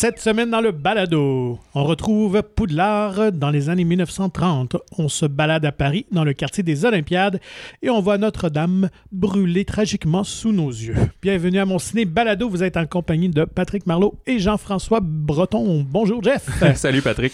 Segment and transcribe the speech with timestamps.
[0.00, 4.76] Cette semaine dans le balado, on retrouve Poudlard dans les années 1930.
[4.96, 7.40] On se balade à Paris dans le quartier des Olympiades
[7.82, 10.94] et on voit Notre-Dame brûler tragiquement sous nos yeux.
[11.20, 12.48] Bienvenue à mon ciné balado.
[12.48, 15.84] Vous êtes en compagnie de Patrick Marlot et Jean-François Breton.
[15.90, 16.48] Bonjour Jeff.
[16.76, 17.32] Salut Patrick.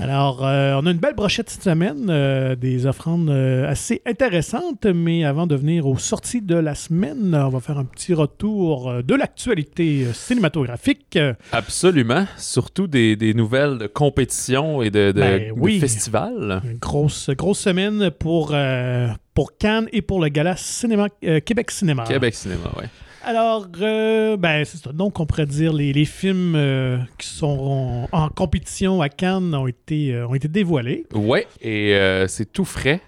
[0.00, 4.86] Alors, euh, on a une belle brochette cette semaine, euh, des offrandes euh, assez intéressantes,
[4.86, 9.04] mais avant de venir aux sorties de la semaine, on va faire un petit retour
[9.04, 11.16] de l'actualité cinématographique.
[11.52, 11.91] Absolument.
[12.36, 15.78] Surtout des, des nouvelles de compétition et de, de, Ben de oui.
[15.80, 16.60] festivals.
[16.64, 21.70] Une grosse, grosse semaine pour, euh, pour Cannes et pour le gala cinéma, euh, Québec
[21.70, 22.04] Cinéma.
[22.04, 22.86] Québec Cinéma, ouais.
[23.24, 24.90] Alors, euh, ben, c'est ça.
[24.92, 29.54] Donc, on pourrait dire les, les films euh, qui sont en, en compétition à Cannes
[29.54, 31.06] ont été, euh, ont été dévoilés.
[31.14, 33.00] Ouais, et c'est tout frais.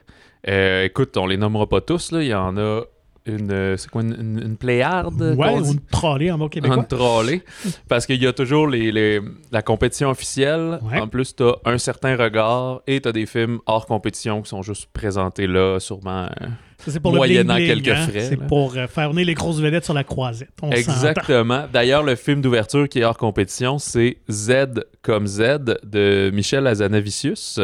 [0.84, 2.22] Écoute, on les nommera pas tous, là.
[2.22, 2.82] Il y en a
[3.26, 5.06] une, euh, c'est quoi, une, une, une pléiade?
[5.20, 6.78] Ouais, qu'on ou une trolley en bon québécois.
[6.78, 7.42] Un trolley.
[7.88, 10.78] Parce qu'il y a toujours les, les- la compétition officielle.
[10.82, 11.00] Ouais.
[11.00, 14.88] En plus, t'as un certain regard et t'as des films hors compétition qui sont juste
[14.92, 16.24] présentés là, sûrement.
[16.42, 16.46] euh,
[16.86, 18.06] c'est pour moyennant quelques hein.
[18.08, 20.50] frais, C'est pour euh, faire venir les grosses vedettes sur la croisette.
[20.60, 20.70] On.
[20.70, 21.64] Exactement.
[21.72, 25.40] D'ailleurs, le film d'ouverture qui est hors compétition, c'est Z comme Z
[25.82, 27.58] de Michel Azanavicius,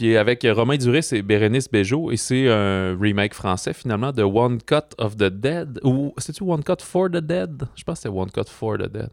[0.00, 4.22] qui est avec Romain Duris et Bérénice Bejo, et c'est un remake français finalement de
[4.22, 5.78] One Cut of the Dead.
[5.84, 7.64] Ou c'est-tu One Cut for the Dead?
[7.76, 9.10] Je pense que c'est One Cut for the Dead.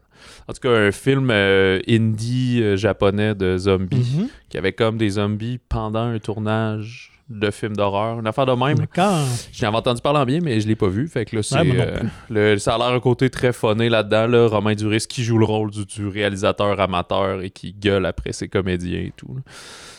[0.48, 4.28] En tout cas, un film euh, indie euh, japonais de zombies, Mhm.
[4.48, 8.18] qui avait comme des zombies pendant un tournage de film d'horreur.
[8.20, 8.78] Une affaire de même.
[8.78, 9.24] D'accord.
[9.52, 11.08] J'en avais entendu parler en bien, mais je l'ai pas vu.
[11.08, 14.26] Fait que là, c'est, Ouais, euh, le, ça a l'air un côté très funné là-dedans.
[14.26, 14.46] Là.
[14.48, 18.48] Romain Duris qui joue le rôle du, du réalisateur amateur et qui gueule après ses
[18.48, 19.34] comédiens et tout.
[19.34, 19.42] là.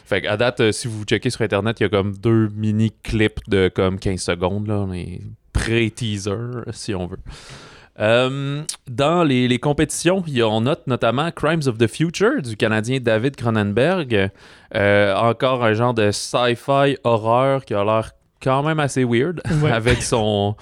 [0.05, 3.47] Fait qu'à date, euh, si vous checkez sur Internet, il y a comme deux mini-clips
[3.47, 5.21] de comme 15 secondes, là, les
[5.53, 7.19] pré-teasers, si on veut.
[7.99, 12.41] Euh, dans les, les compétitions, il y a- on note notamment Crimes of the Future
[12.41, 14.29] du Canadien David Cronenberg.
[14.75, 18.11] Euh, encore un genre de sci-fi horreur qui a l'air
[18.41, 19.71] quand même assez weird Ouais.
[19.71, 20.55] avec son,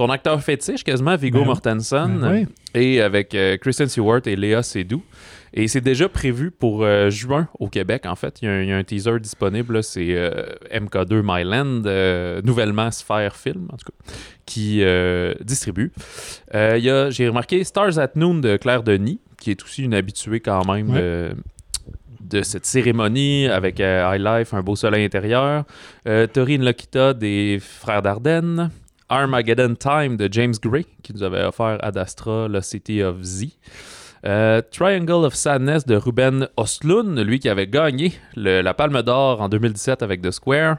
[0.00, 4.62] son acteur fétiche quasiment, Viggo Ben, Mortensen, ben et avec euh, Kristen Stewart et Léa
[4.62, 5.02] Seydoux.
[5.52, 8.40] Et c'est déjà prévu pour euh, juin au Québec, en fait.
[8.40, 10.30] Il y a un, il y a un teaser disponible, c'est euh,
[10.72, 14.14] MK2 Myland, euh, nouvellement Sphere Film, en tout cas,
[14.46, 14.82] qui
[15.44, 15.92] distribue.
[16.54, 19.92] Il y a, j'ai remarqué Stars at Noon de Claire Denis, qui est aussi une
[19.92, 21.00] habituée quand même Ouais.
[21.00, 21.30] de,
[22.38, 25.64] de cette cérémonie avec High Life, Un beau soleil intérieur.
[26.32, 28.70] Taurine Lokita des Frères Dardenne.
[29.10, 33.48] Armageddon Time de James Gray, qui nous avait offert Ad Astra, The City of Z.
[34.26, 39.48] Euh, Triangle of Sadness de Ruben Ostlund, lui qui avait gagné la Palme d'Or en
[39.48, 40.76] 2017 avec The Square.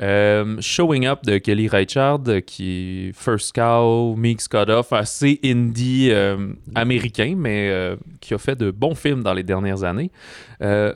[0.00, 6.52] Euh, Showing Up de Kelly Reichardt, qui First Cow, Meeks Cut Off, assez indie euh,
[6.74, 10.10] américain, mais qui a fait de bons films dans les dernières années.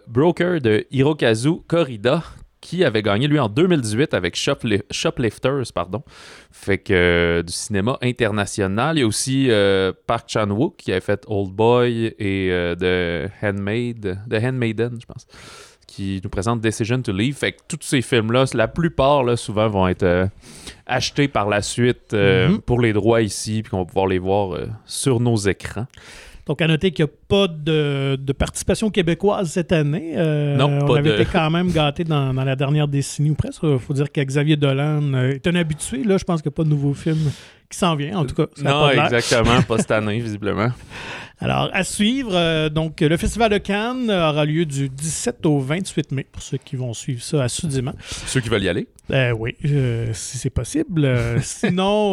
[0.09, 2.23] Broker de Hirokazu Korida,
[2.63, 6.03] qui avait gagné lui en 2018 avec Shopli- Shoplifters, pardon.
[6.51, 8.97] Fait que euh, du cinéma international.
[8.97, 13.31] Il y a aussi euh, Park Chan-wook qui avait fait Old Boy et euh, The
[13.45, 15.27] Handmaid, The Handmaiden, je pense,
[15.89, 17.35] qui nous présente Decision to Leave.
[17.35, 20.29] Fait que tous ces films-là, la plupart, là, souvent, vont être
[20.87, 22.61] achetés par la suite Mhm.
[22.61, 24.57] pour les droits ici, puis qu'on va pouvoir les voir
[24.87, 25.87] sur nos écrans.
[26.47, 30.15] Donc, à noter qu'il n'y a pas de, de participation québécoise cette année.
[30.17, 33.35] Euh, Non, on pas avait de- été quand même dans, dans la dernière décennie ou
[33.35, 33.63] presque.
[33.63, 36.03] Il faut dire que Xavier Dolan euh, est un habitué.
[36.03, 37.31] Là, je pense qu'il n'y a pas de nouveau film
[37.73, 38.19] qui s'en vient.
[38.19, 40.71] En tout cas, ça non, pas exactement, pas cette année, visiblement.
[41.41, 46.13] Alors, à suivre, euh, donc le Festival de Cannes aura lieu du 17 au 28
[46.13, 47.95] mai, pour ceux qui vont suivre ça assidûment.
[48.27, 48.87] Ceux qui veulent y aller?
[49.11, 51.05] Euh, oui, euh, si c'est possible.
[51.05, 52.13] Euh, sinon,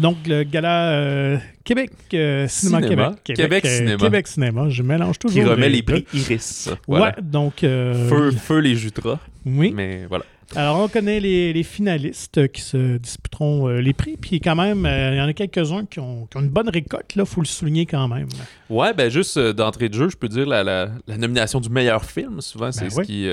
[0.00, 3.14] donc le gala Québec Cinéma, Cinéma.
[3.22, 3.36] Québec.
[3.36, 3.98] Québec euh, Cinéma.
[3.98, 5.42] Québec Cinéma, je mélange toujours.
[5.42, 6.70] Qui remet les prix Iris.
[6.88, 7.06] Voilà.
[7.06, 7.60] Ouais, donc.
[7.60, 9.18] Feu, feu les jutras.
[9.44, 9.72] Oui.
[9.74, 10.24] Mais voilà.
[10.54, 14.18] Alors, on connaît les, les finalistes qui se disputeront euh, les prix.
[14.18, 16.68] Puis, quand même, euh, il y en a quelques-uns qui ont, qui ont une bonne
[16.68, 17.10] récolte.
[17.16, 18.28] Il faut le souligner quand même.
[18.68, 21.70] Ouais, ben juste euh, d'entrée de jeu, je peux dire la, la- la nomination du
[21.70, 23.06] meilleur film, souvent, c'est Ben ce oui.
[23.06, 23.28] qui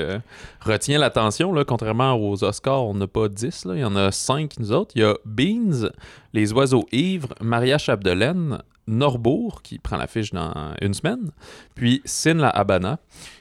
[0.60, 1.52] retient l'attention.
[1.52, 1.64] là.
[1.64, 3.74] Contrairement aux Oscars, on n'a pas 10, là.
[3.74, 4.92] il y en a 5 nous autres.
[4.94, 5.90] Il y a Beans,
[6.32, 11.30] Les Oiseaux Ivres, Maria Chapdelaine, Norbourg, qui prend l'affiche dans une semaine,
[11.74, 12.98] puis Sin la Habana,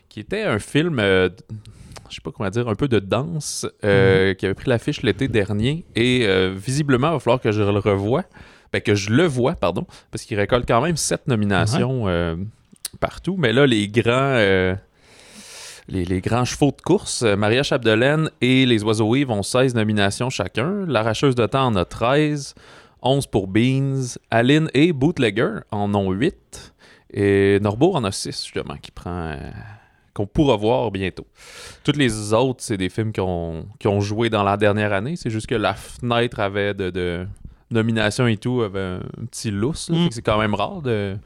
[0.09, 0.99] qui était un film,
[2.09, 5.27] je sais pas comment dire, un peu de danse, euh, qui avait pris l'affiche l'été
[5.27, 8.23] dernier, et euh, visiblement, il va falloir que je le revoie.
[8.71, 12.35] Ben, que je le vois, pardon, parce qu'il récolte quand même sept nominations euh,
[12.99, 13.35] partout.
[13.35, 14.35] Mais là, les grands,
[15.87, 20.29] les, les grands chevaux de course, Maria Chapdelaine et Les Oiseaux Yves ont 16 nominations
[20.29, 20.85] chacun.
[20.87, 22.53] L'Arracheuse de temps en a 13,
[23.01, 24.03] 11 pour Beans.
[24.29, 26.73] Aline et Bootlegger en ont 8.
[27.11, 29.35] Et Norbourg en a six, justement, qui prend.
[30.13, 31.27] Qu'on pourra voir bientôt.
[31.83, 35.15] Toutes les autres, c'est des films qui ont, qui ont joué dans la dernière année.
[35.15, 37.27] C'est juste que la fenêtre avait de, de
[37.71, 39.89] nomination et tout, avait un petit lousse.
[39.89, 40.07] Mm.
[40.11, 40.81] C'est quand même rare.
[40.81, 41.17] De,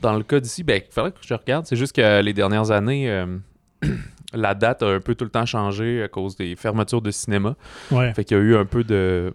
[0.00, 1.66] dans le cas d'ici, ben, il faudrait que je regarde.
[1.66, 3.38] C'est juste que les dernières années, euh,
[4.32, 7.56] la date a un peu tout le temps changé à cause des fermetures de cinéma.
[7.90, 8.12] Ouais.
[8.14, 9.32] Fait qu'il y a eu un peu de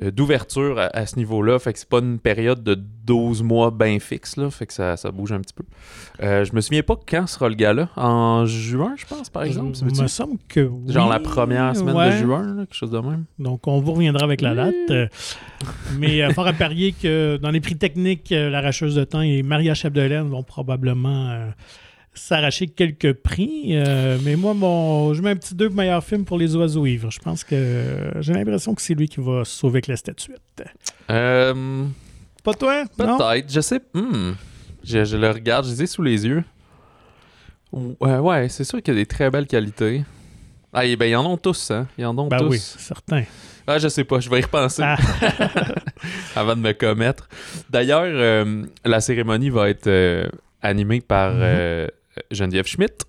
[0.00, 1.58] d'ouverture à, à ce niveau-là.
[1.58, 4.48] Fait que c'est pas une période de 12 mois bien fixe, là.
[4.50, 5.64] Fait que ça, ça bouge un petit peu.
[6.22, 7.88] Euh, je me souviens pas quand sera le gala.
[7.96, 9.70] En juin, je pense, par exemple.
[9.72, 10.02] Il c'est-tu?
[10.02, 10.92] me semble que oui.
[10.92, 12.10] Genre la première semaine Ouais.
[12.12, 13.24] de juin, là, quelque chose de même.
[13.38, 14.74] Donc, on vous reviendra avec la date.
[14.90, 15.06] Euh,
[15.98, 19.42] mais euh, fort à parier que dans les prix techniques, euh, l'arracheuse de temps et
[19.42, 21.46] Maria Chapdelaine vont probablement euh,
[22.14, 23.70] s'arracher quelques prix.
[23.76, 27.10] Euh, mais moi, mon, je mets un petit deux meilleur film pour Les Oiseaux Ivres.
[27.10, 30.40] Je pense que euh, j'ai l'impression que c'est lui qui va sauver avec la statuette.
[31.10, 31.84] Euh,
[32.44, 32.84] Pas toi?
[32.96, 33.80] Peut-être, je sais.
[33.94, 34.32] hmm.
[34.84, 36.42] Je, je le regarde, je les ai sous les yeux.
[37.72, 40.04] Ouais, ouais, c'est sûr qu'il y a des très belles qualités.
[40.74, 41.86] Ah, et ben, ils en ont tous, hein.
[41.96, 42.48] Ils en ont Ben tous.
[42.48, 43.22] oui, certain.
[43.66, 44.96] Ah, je sais pas, je vais y repenser Ah.
[46.36, 47.28] avant de me commettre.
[47.70, 48.04] D'ailleurs,
[48.84, 49.88] la cérémonie va être
[50.60, 51.40] animée par Mhm.
[51.42, 51.86] euh,
[52.30, 53.04] Geneviève Schmidt.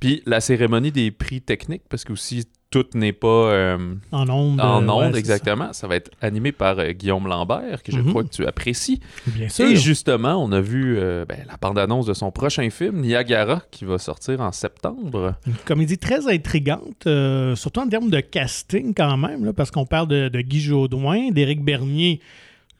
[0.00, 4.60] Puis la cérémonie des prix techniques, parce que aussi tout n'est pas euh, En ondes.
[4.60, 5.86] en euh, ouais, c'est exactement, ça.
[5.86, 8.08] va être animé par euh, Guillaume Lambert, que je Mhm.
[8.10, 8.98] crois que tu apprécies.
[9.28, 9.66] Bien sûr.
[9.66, 13.84] Et justement, on a vu euh, ben, la bande-annonce de son prochain film, Niagara, qui
[13.84, 15.34] va sortir en septembre.
[15.46, 19.86] Une comédie très intrigante, euh, surtout en termes de casting quand même, là, parce qu'on
[19.86, 22.20] parle de, de Guy Jodoin, d'Éric Bernier,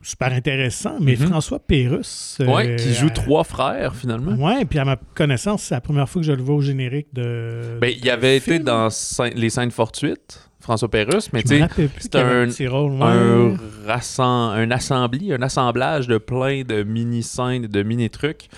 [0.04, 1.28] super intéressant, mais Mhm.
[1.28, 2.38] François Pérusse.
[2.40, 4.32] euh, ouais, qui joue euh, trois frères, finalement.
[4.34, 7.08] Ouais, puis à ma connaissance, c'est la première fois que je le vois au générique
[7.12, 7.78] de.
[7.80, 8.88] Ben, il avait été dans
[9.34, 11.68] Les Scènes Fortuites, François Pérusse, mais tu sais,
[11.98, 12.98] c'est un- rôle.
[13.02, 13.56] un,
[14.56, 18.48] un assembly, un assemblage de plein de mini-scènes, de mini-trucs.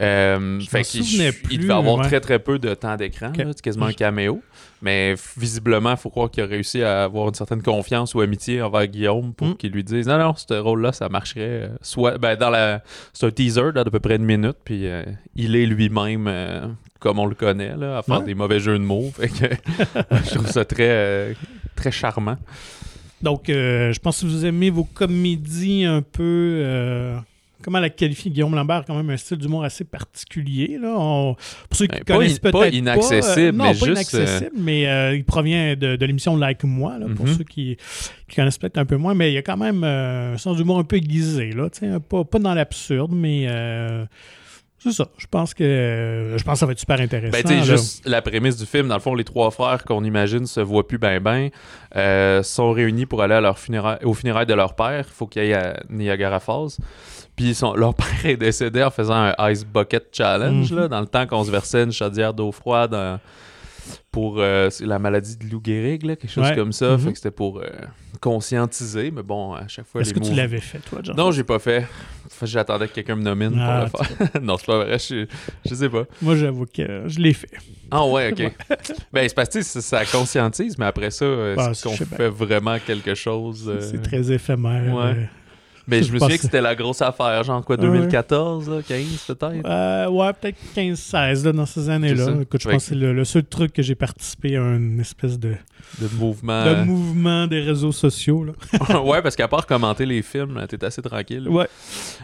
[0.00, 1.04] Euh, fait qu'il
[1.50, 2.04] il devait avoir ouais.
[2.08, 4.42] très très peu de temps d'écran, c'est quasiment un caméo.
[4.84, 8.60] Mais visiblement, il faut croire qu'il a réussi à avoir une certaine confiance ou amitié
[8.60, 9.56] envers Guillaume pour Mm.
[9.56, 11.40] qu'il lui dise non, non, ce rôle-là, ça marcherait.
[11.40, 12.82] euh, soit, ben, dans la,
[13.12, 15.04] c'est un teaser d'à peu près une minute, puis euh,
[15.36, 16.66] il est lui-même euh,
[17.02, 18.24] comme on le connaît, là, à faire Ouais.
[18.26, 19.10] des mauvais jeux de mots.
[19.14, 19.34] Fait que
[20.24, 21.34] je trouve ça très, euh,
[21.74, 22.36] très charmant.
[23.20, 26.22] Donc, euh, je pense que si vous aimez vos comédies un peu.
[26.22, 27.16] euh,
[27.62, 30.78] comment la qualifier Guillaume Lambert quand même un style d'humour assez particulier.
[30.82, 30.94] Là.
[30.98, 31.34] On-
[31.68, 34.12] pour ceux qui Ben, pas connaissent in- pas peut-être inaccessible, euh, non, mais pas juste,
[34.12, 37.34] inaccessible, mais il provient de, de l'émission Like Moi, là, pour Mhm.
[37.38, 37.76] ceux qui,
[38.28, 39.14] qui connaissent peut-être un peu moins.
[39.14, 41.50] Mais il y a quand même un sens d'humour un peu aiguisé.
[41.52, 41.68] Là,
[42.00, 43.46] pas, pas dans l'absurde, mais
[44.82, 45.06] c'est ça.
[45.18, 47.30] Je pense que euh, je pense que ça va être super intéressant.
[47.32, 47.62] Ben, tu sais, là.
[47.62, 50.86] juste la prémisse du film, dans le fond, les trois frères qu'on imagine se voient
[50.86, 51.48] plus ben ben,
[51.96, 53.56] euh, sont réunis pour aller à leur
[54.04, 55.04] aux funérailles de leur père.
[55.08, 56.70] Il faut qu'ils aillent à Niagara Falls.
[57.36, 60.78] Puis sont- leur père est décédé en faisant un Ice Bucket Challenge, Mhm.
[60.78, 63.18] là, dans le temps qu'on se versait une chaudière d'eau froide en-
[64.10, 66.54] pour euh, la maladie de Lou Gehrig, là, quelque chose Ouais.
[66.54, 66.92] comme ça.
[66.92, 66.98] Mhm.
[66.98, 67.66] Fait que c'était pour euh,
[68.20, 71.16] conscientiser, mais bon, à chaque fois, Est-ce que tu l'avais fait, toi, John?
[71.16, 71.86] Non, j'ai pas fait.
[72.42, 74.28] J'attendais que quelqu'un me nomine Ah, pour le faire.
[74.42, 75.26] non, c'est pas vrai, je,
[75.64, 76.04] je sais pas.
[76.20, 77.50] Moi, j'avoue que je l'ai fait.
[77.90, 78.52] Ah ouais, ok.
[79.12, 82.06] ben, c'est parce que ça, ça conscientise, mais après ça, euh, Ah, est-ce qu'on bien.
[82.06, 83.66] fait vraiment quelque chose?
[83.68, 84.94] euh, C'est très éphémère.
[84.94, 85.28] ouais.
[85.88, 87.88] Ben, je me souviens que c'était la grosse affaire, genre quoi, Ah ouais.
[87.98, 89.66] 2014, là, 15 peut-être?
[89.68, 92.28] Euh, ouais, peut-être 15-16 là, dans ces années-là.
[92.42, 92.74] Écoute, je Ouais.
[92.74, 95.54] pense que c'est le, le seul truc que j'ai participé à une espèce de,
[96.00, 96.64] De mouvement.
[96.64, 98.44] de mouvement des réseaux sociaux.
[98.44, 98.52] Là.
[99.02, 101.48] ouais, parce qu'à part commenter les films, t'es assez tranquille.
[101.48, 101.66] Ouais.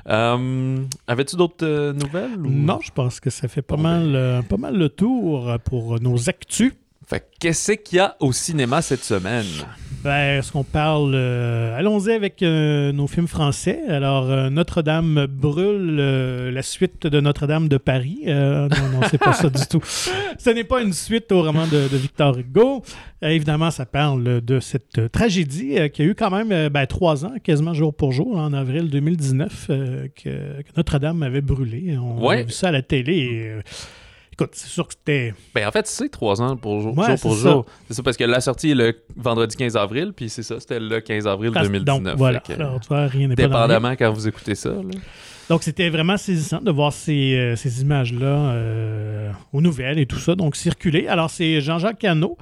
[0.08, 2.38] Euh, Avais-tu d'autres euh, nouvelles?
[2.38, 5.52] ou- Non, je pense que ça fait pas, Bon, mal, euh, pas mal le tour
[5.64, 6.72] pour nos actus.
[7.06, 9.46] Fait que qu'est-ce qu'il y a au cinéma cette semaine?
[10.04, 11.12] Ben, Est-ce qu'on parle.
[11.14, 13.80] euh, Allons-y avec euh, nos films français.
[13.88, 18.20] Alors, euh, Notre-Dame brûle la suite de Notre-Dame de Paris.
[18.26, 19.80] Non, non, c'est pas ça du tout.
[20.38, 22.82] Ce n'est pas une suite au roman de, de Victor Hugo.
[23.22, 27.74] Évidemment, ça parle de cette tragédie qui a eu quand même ben, trois ans, quasiment
[27.74, 30.28] jour pour jour, en avril 2019, euh, que,
[30.62, 31.96] que Notre-Dame avait brûlé.
[31.98, 32.40] On Ouais.
[32.40, 33.16] a vu ça à la télé.
[33.16, 33.52] et,
[34.38, 35.34] écoute, c'est sûr que c'était.
[35.54, 37.50] Ben en fait, c'est trois ans pour jour, Ouais, jour pour c'est ça.
[37.50, 37.66] jour.
[37.88, 40.80] C'est ça parce que la sortie est le vendredi 15 avril, puis c'est ça, c'était
[40.80, 42.16] le 15 avril Donc, 2019.
[42.16, 42.40] voilà.
[42.40, 44.70] Fait que, Alors, tu vois, rien n'est pas dépendamment quand vous écoutez ça.
[44.70, 44.82] là.
[45.48, 50.18] Donc, c'était vraiment saisissant de voir ces, euh, ces images-là euh, aux nouvelles et tout
[50.18, 51.08] ça, donc circuler.
[51.08, 52.36] Alors, c'est Jean-Jacques Cano,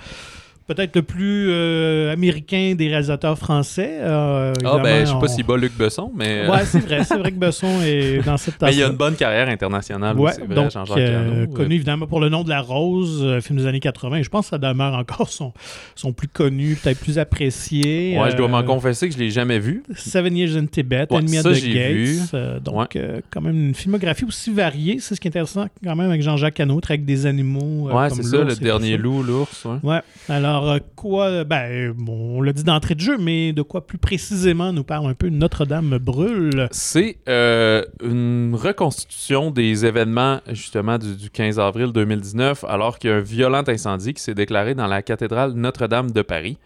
[0.66, 3.98] peut-être le plus euh, américain des réalisateurs français.
[4.00, 6.48] Euh, Ah, ben, je sais pas on- si bat Luc Besson, mais.
[6.48, 7.04] Ouais, c'est vrai.
[7.04, 10.16] C'est vrai que Besson est dans cette mais il y a une bonne carrière internationale
[10.18, 13.58] Ouais, vrai, donc Jean-Jacques euh, connu évidemment pour Le Nom de la Rose, euh, film
[13.58, 14.16] des années 80.
[14.18, 15.52] Et je pense que ça demeure encore son,
[15.94, 18.18] son plus connu, peut-être plus apprécié.
[18.18, 19.82] Ouais, je dois m'en Euh, confesser que je l'ai jamais vu.
[19.94, 22.34] Seven Years in Tibet, Ouais, Enemy ça, the Gates.
[22.34, 22.86] Euh, donc, Ouais.
[22.96, 24.98] euh, quand même une filmographie aussi variée.
[25.00, 27.88] C'est ce qui est intéressant quand même avec Jean-Jacques Hano, avec des animaux.
[27.88, 29.64] euh, ouais, comme c'est ça, le dernier loup, l'ours.
[29.64, 29.76] ouais.
[29.82, 30.00] Ouais.
[30.28, 33.98] Alors, euh, quoi, ben, bon, on l'a dit d'entrée de jeu, mais de quoi plus
[33.98, 36.68] précisément nous parle un peu Notre-Dame brûle?
[36.70, 43.12] C'est euh, une reconstitution des événements justement du, du 15 avril 2019, alors qu'il y
[43.12, 46.58] a un violent incendie qui s'est déclaré dans la cathédrale Notre-Dame de Paris.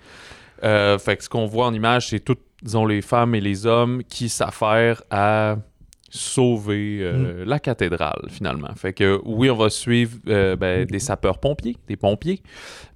[0.65, 3.67] Euh, fait que ce qu'on voit en image, c'est toutes, disons, les femmes et les
[3.67, 5.57] hommes qui s'affairent à
[6.11, 8.75] sauver euh, la cathédrale finalement.
[8.75, 12.43] Fait que oui, on va suivre euh, ben, des sapeurs-pompiers, des pompiers,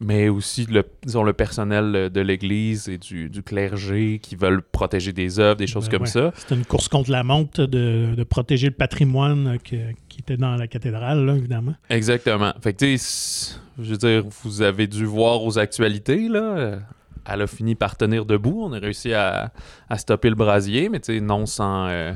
[0.00, 5.12] mais aussi le, disons, le personnel de l'église et du, du clergé qui veulent protéger
[5.12, 6.08] des œuvres, des choses Ben comme ouais.
[6.08, 6.32] ça.
[6.34, 10.56] C'est une course contre la montre de, de protéger le patrimoine que- qui était dans
[10.56, 11.74] la cathédrale, là, évidemment.
[11.90, 12.52] Exactement.
[12.62, 16.78] Fait que, tu sais, je veux dire, vous avez dû voir aux actualités, là.
[17.26, 18.64] Elle a fini par tenir debout.
[18.64, 19.50] On a réussi à,
[19.88, 21.86] à stopper le brasier, mais non sans.
[21.88, 22.12] euh,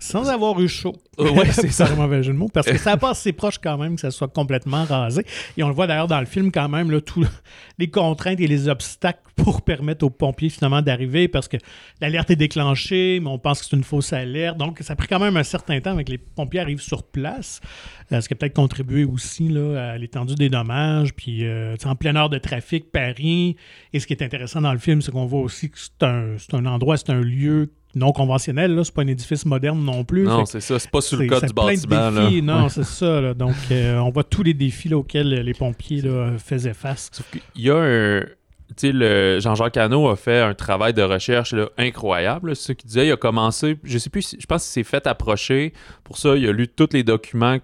[0.00, 0.96] Sans avoir eu chaud.
[1.18, 1.86] Euh, ouais, c'est ça.
[1.86, 2.48] un mauvais jeu de mots.
[2.52, 5.24] Parce que ça passe assez proche quand même que ça soit complètement rasé.
[5.56, 7.00] Et on le voit d'ailleurs dans le film quand même, là,
[7.78, 11.56] les contraintes et les obstacles pour permettre aux pompiers finalement d'arriver parce que
[12.00, 14.56] l'alerte est déclenchée, mais on pense que c'est une fausse alerte.
[14.58, 17.02] Donc ça a pris quand même un certain temps avec que les pompiers arrivent sur
[17.04, 17.60] place.
[18.12, 21.14] Euh, ce qui a peut-être contribué aussi là, à l'étendue des dommages.
[21.14, 23.56] Puis euh, en pleine heure de trafic, Paris.
[23.92, 26.36] Et ce qui est intéressant dans le film, c'est qu'on voit aussi que c'est un,
[26.38, 28.74] c'est un endroit, c'est un lieu non conventionnel.
[28.74, 28.84] Là.
[28.84, 30.24] C'est pas un édifice moderne non plus.
[30.24, 30.78] Non, c'est ça.
[30.78, 32.28] C'est pas sur le code du de bâtiment, là.
[32.28, 32.42] défis.
[32.42, 33.20] Non, c'est ça.
[33.20, 33.34] là.
[33.34, 37.10] Donc, euh, on voit tous les défis là, auxquels les pompiers là, faisaient face.
[37.12, 38.20] Sauf qu'il y a un.
[38.76, 42.54] Tu sais, le Jean-Jacques Hano a fait un travail de recherche là, incroyable.
[42.54, 43.06] C'est ce qu'il disait.
[43.06, 45.72] Il a commencé, je sais plus, si- je pense qu'il s'est fait approcher.
[46.04, 47.56] Pour ça, il a lu tous les documents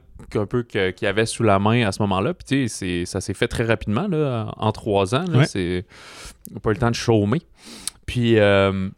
[0.48, 2.32] peu qu'il avait sous la main à ce moment-là.
[2.32, 5.24] Puis, tu sais, ça s'est fait très rapidement, là, en trois ans.
[5.30, 5.46] Là, Ouais.
[5.46, 5.84] c'est
[6.50, 7.42] on n'a pas eu le temps de chômer.
[8.06, 8.88] Puis, euh,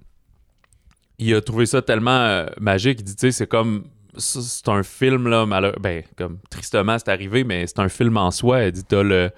[1.18, 2.98] il a trouvé ça tellement euh, magique.
[3.00, 3.84] Il dit, tu sais, c'est comme.
[4.18, 8.30] C'est un film, là, malheur- ben, comme tristement, c'est arrivé, mais c'est un film en
[8.30, 8.64] soi.
[8.64, 9.30] Il dit, t'as le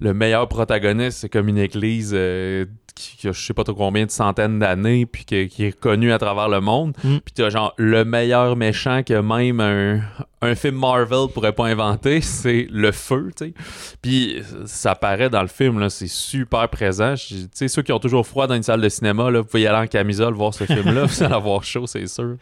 [0.00, 2.64] le meilleur protagoniste, c'est comme une église euh,
[2.94, 5.78] qui, qui a je sais pas trop combien de centaines d'années, puis que- qui est
[5.78, 6.96] connue à travers le monde.
[7.04, 7.18] Mm.
[7.18, 10.00] Puis t'as genre le meilleur méchant que même un,
[10.42, 13.54] un film Marvel pourrait pas inventer, c'est le feu, tu sais.
[14.02, 17.14] Puis ça paraît dans le film, là, c'est super présent.
[17.16, 19.62] Tu sais, ceux qui ont toujours froid dans une salle de cinéma, là, vous pouvez
[19.62, 22.36] y aller en camisole voir ce film-là, vous allez avoir chaud, c'est sûr.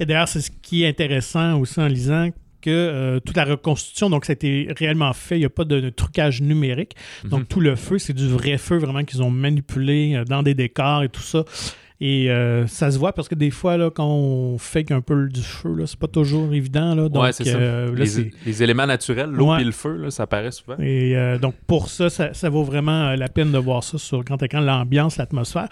[0.00, 2.28] Et d'ailleurs, c'est ce qui est intéressant aussi en lisant
[2.62, 5.64] que euh, toute la reconstitution, donc ça a été réellement fait, il n'y a pas
[5.64, 6.96] de, de trucage numérique.
[7.24, 7.46] Donc Mhm.
[7.46, 11.02] tout le feu, c'est du vrai feu vraiment qu'ils ont manipulé euh, dans des décors
[11.02, 11.44] et tout ça.
[12.04, 15.28] Et euh, ça se voit parce que des fois, là, quand on fait un peu
[15.28, 16.96] du feu, là, c'est pas toujours évident.
[16.96, 17.56] Là, donc, ouais, c'est ça.
[17.56, 19.60] euh, là, les, c'est- les éléments naturels, l'eau Ouais.
[19.62, 20.76] et le feu, là, ça paraît souvent.
[20.80, 24.24] Et euh, donc, pour ça, ça, ça vaut vraiment la peine de voir ça sur
[24.24, 25.68] grand écran, l'ambiance, l'atmosphère.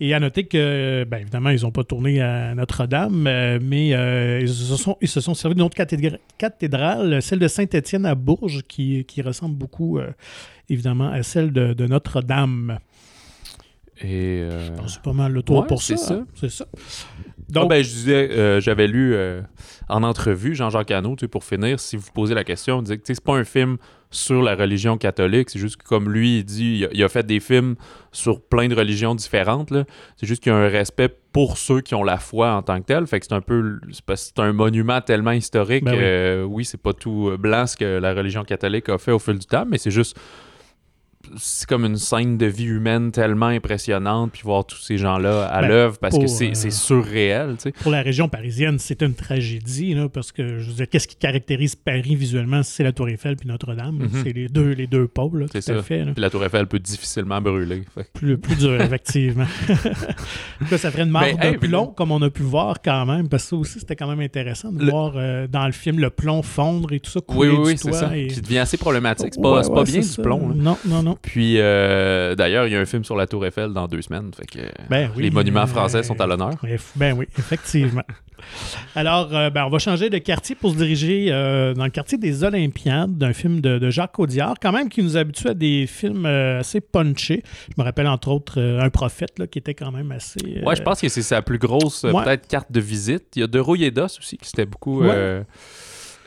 [0.00, 4.48] Et à noter que, bien évidemment, ils n'ont pas tourné à Notre-Dame, mais euh, ils,
[4.48, 8.62] se sont, ils se sont servis d'une autre cathédra- cathédrale, celle de Saint-Étienne à Bourges,
[8.66, 10.06] qui, qui ressemble beaucoup, euh,
[10.70, 12.78] évidemment, à celle de, de Notre-Dame.
[14.02, 16.06] Et, euh, Je pense que C'est pas mal le tour Ouais, pour c'est ça.
[16.08, 16.14] ça.
[16.14, 16.26] hein.
[16.34, 16.66] C'est ça.
[17.48, 19.40] Donc, ben, je disais, euh, j'avais lu euh,
[19.88, 22.98] en entrevue Jean-Jacques Hano, tu sais, pour finir, si vous posez la question, il disait
[22.98, 23.76] que c'est pas un film
[24.10, 27.08] sur la religion catholique, c'est juste que comme lui, il dit, il a, il a
[27.08, 27.76] fait des films
[28.12, 29.84] sur plein de religions différentes, là.
[30.16, 32.80] c'est juste qu'il y a un respect pour ceux qui ont la foi en tant
[32.80, 33.78] que tel, fait que c'est un peu,
[34.14, 35.98] c'est un monument tellement historique, Ben oui.
[36.02, 39.18] euh, oui, c'est pas tout euh, blanc ce que la religion catholique a fait au
[39.18, 40.16] fil du temps, mais c'est juste
[41.36, 45.60] c'est comme une scène de vie humaine tellement impressionnante, puis voir tous ces gens-là à
[45.62, 47.72] Ben, l'œuvre, parce que c'est euh, c'est surréel, tu sais.
[47.72, 51.16] pour la région parisienne, c'est une tragédie, là, parce que, je veux dire, qu'est-ce qui
[51.16, 52.62] caractérise Paris visuellement?
[52.62, 53.96] C'est la Tour Eiffel puis Notre-Dame.
[53.98, 54.22] Mhm.
[54.24, 55.82] C'est les deux, les deux pôles, C'est ça.
[55.82, 56.04] fait.
[56.04, 57.82] Puis la Tour Eiffel peut difficilement brûler.
[57.94, 59.46] Fait Plus, plus dur, effectivement.
[60.70, 62.76] Là, ça ferait une marque Ben, de hey, puis plomb, comme on a pu voir
[62.82, 65.66] quand même, parce que ça aussi, c'était quand même intéressant de Le- voir euh, dans
[65.66, 67.98] le film le plomb fondre et tout ça, Oui, couler oui, du oui, c'est toit
[68.00, 68.16] ça.
[68.16, 69.28] et- Qui devient assez problématique.
[69.34, 70.48] C'est pas, Ouais, c'est pas bien du plomb.
[70.48, 70.54] là.
[70.56, 71.15] Non, non, non.
[71.22, 74.30] Puis euh, d'ailleurs, il y a un film sur la Tour Eiffel dans deux semaines.
[74.36, 76.52] Fait que Ben oui, les monuments euh, français sont à l'honneur.
[76.96, 78.02] Ben oui, effectivement.
[78.94, 82.18] Alors, euh, ben, on va changer de quartier pour se diriger euh, dans le quartier
[82.18, 85.86] des Olympiades, d'un film de, de Jacques Audiard, quand même qui nous habitue à des
[85.86, 87.42] films euh, assez punchés.
[87.68, 90.40] Je me rappelle entre autres euh, Un prophète, là, qui était quand même assez...
[90.44, 92.24] euh, Ouais, je pense que c'est sa plus grosse, euh, ouais.
[92.24, 93.24] peut-être, carte de visite.
[93.36, 95.02] Il y a De Rouillé d'os aussi, qui c'était beaucoup.
[95.02, 95.42] Ouais.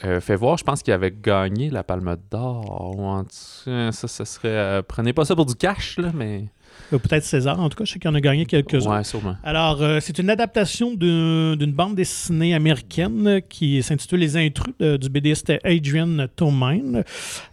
[0.06, 3.24] Euh, fait voir, je pense qu'il avait gagné la Palme d'Or.
[3.30, 4.48] Ça, ça serait.
[4.50, 6.46] euh, prenez pas ça pour du cash, là, mais.
[6.94, 8.98] Euh, Peut-être César, en tout cas, je sais qu'il en a gagné quelques-uns.
[8.98, 9.36] Ouais, sûrement.
[9.44, 14.98] Alors, euh, c'est une adaptation d'un- d'une bande dessinée américaine qui s'intitule Les Intrus de-
[14.98, 17.04] du BDiste Adrian Tomine.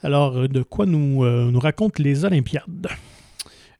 [0.02, 2.88] Alors, de quoi nous, nous racontent les Olympiades?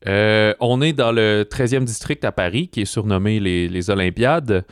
[0.06, 4.64] Euh, on est dans le 13e district à Paris, qui est surnommé les, les Olympiades.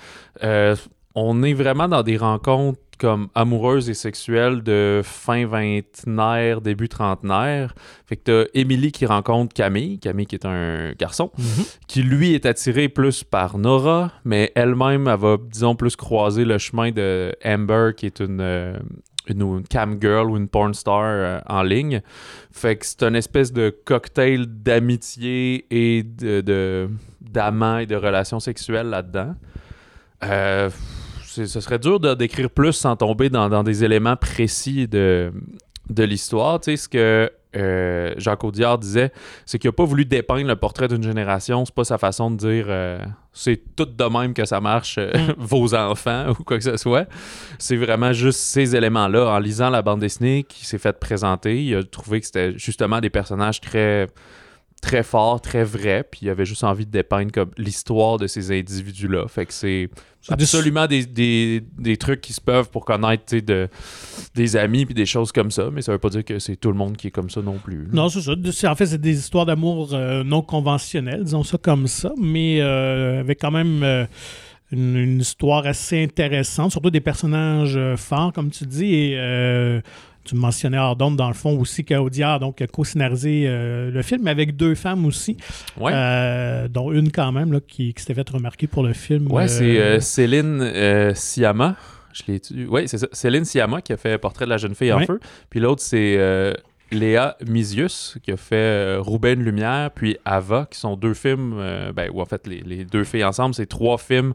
[0.43, 0.77] Euh,
[1.15, 7.75] on est vraiment dans des rencontres comme amoureuses et sexuelles de fin vingtenaire, début trentenaire.
[8.07, 11.31] Fait que t'as Émilie qui rencontre Camille, Camille qui est un garçon,
[11.89, 16.59] qui lui est attiré plus par Nora, mais elle-même, elle va, disons, plus croiser le
[16.59, 18.79] chemin de Amber, qui est une, euh,
[19.27, 22.03] une, une cam girl ou une porn star euh, en ligne.
[22.53, 26.89] Fait que c'est une espèce de cocktail d'amitié et de, de-
[27.21, 29.35] d'amants et de relations sexuelles là-dedans.
[30.23, 30.71] Euh,
[31.35, 35.33] ce serait dur de décrire plus sans tomber dans, dans des éléments précis de,
[35.91, 36.61] de l'histoire.
[36.61, 39.13] Tu sais, ce que euh, Jacques Audiard disait,
[39.47, 41.65] c'est qu'il n'a pas voulu dépeindre le portrait d'une génération.
[41.65, 42.99] C'est pas sa façon de dire euh,
[43.33, 47.07] c'est tout de même que ça marche, euh, vos enfants ou quoi que ce soit.
[47.59, 49.35] C'est vraiment juste ces éléments-là.
[49.35, 53.01] En lisant la bande dessinée qui s'est faite présenter, il a trouvé que c'était justement
[53.01, 54.09] des personnages très
[54.85, 58.53] très forts, très vrais, puis il avait juste envie de dépeindre comme l'histoire de ces
[58.53, 59.27] individus-là.
[59.29, 59.89] Fait que c'est
[60.29, 63.69] absolument des, des- des trucs qui se peuvent pour connaître de,
[64.35, 66.71] des amis puis des choses comme ça, mais ça veut pas dire que c'est tout
[66.71, 67.85] le monde qui est comme ça non plus.
[67.85, 67.89] là.
[67.93, 68.21] Non, c'est
[68.53, 68.71] ça.
[68.71, 73.21] En fait, c'est des histoires d'amour euh, non conventionnelles, disons ça comme ça, mais euh,
[73.21, 74.07] avec quand même euh,
[74.73, 79.19] une, une histoire assez intéressante, surtout des personnages forts, comme tu dis, et
[80.25, 84.57] tu mentionnais Ardon, dans le fond, aussi, qu'Audiard donc, a co-scénarisé euh, le film, avec
[84.57, 85.37] deux femmes aussi,
[85.79, 85.93] Ouais.
[85.95, 89.29] euh, dont une quand même, là, qui, qui s'était fait remarquer pour le film.
[89.33, 91.77] Euh, c'est euh, Céline Sciamma.
[92.13, 93.09] Je l'ai tu- Oui, c'est ça.
[93.13, 95.19] Céline Sciamma qui a fait Portrait de la jeune fille en feu.
[95.51, 96.17] Puis l'autre, c'est
[96.93, 101.55] Léa Misius qui a fait Roubaix une lumière, puis Ava, qui sont deux films,
[101.95, 104.33] ben, ou en fait, les, les deux filles ensemble, c'est trois films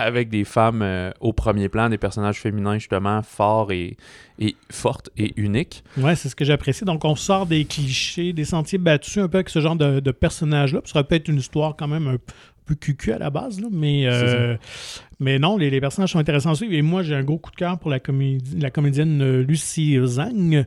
[0.00, 3.96] avec des femmes euh, au premier plan, des personnages féminins justement forts et,
[4.38, 5.84] et fortes et uniques.
[5.96, 6.84] Ouais, c'est ce que j'apprécie.
[6.84, 10.10] Donc, on sort des clichés, des sentiers battus un peu avec ce genre de, de
[10.10, 10.80] personnage-là.
[10.84, 12.16] Ça aurait pu être une histoire quand même un
[12.66, 14.56] peu cucu à la base, là, mais, euh,
[15.18, 16.66] mais non, les, les personnages sont intéressants aussi.
[16.70, 19.98] Et moi, j'ai un gros coup de cœur pour la, comédie, la comédienne euh, Lucie
[20.04, 20.64] Zhang.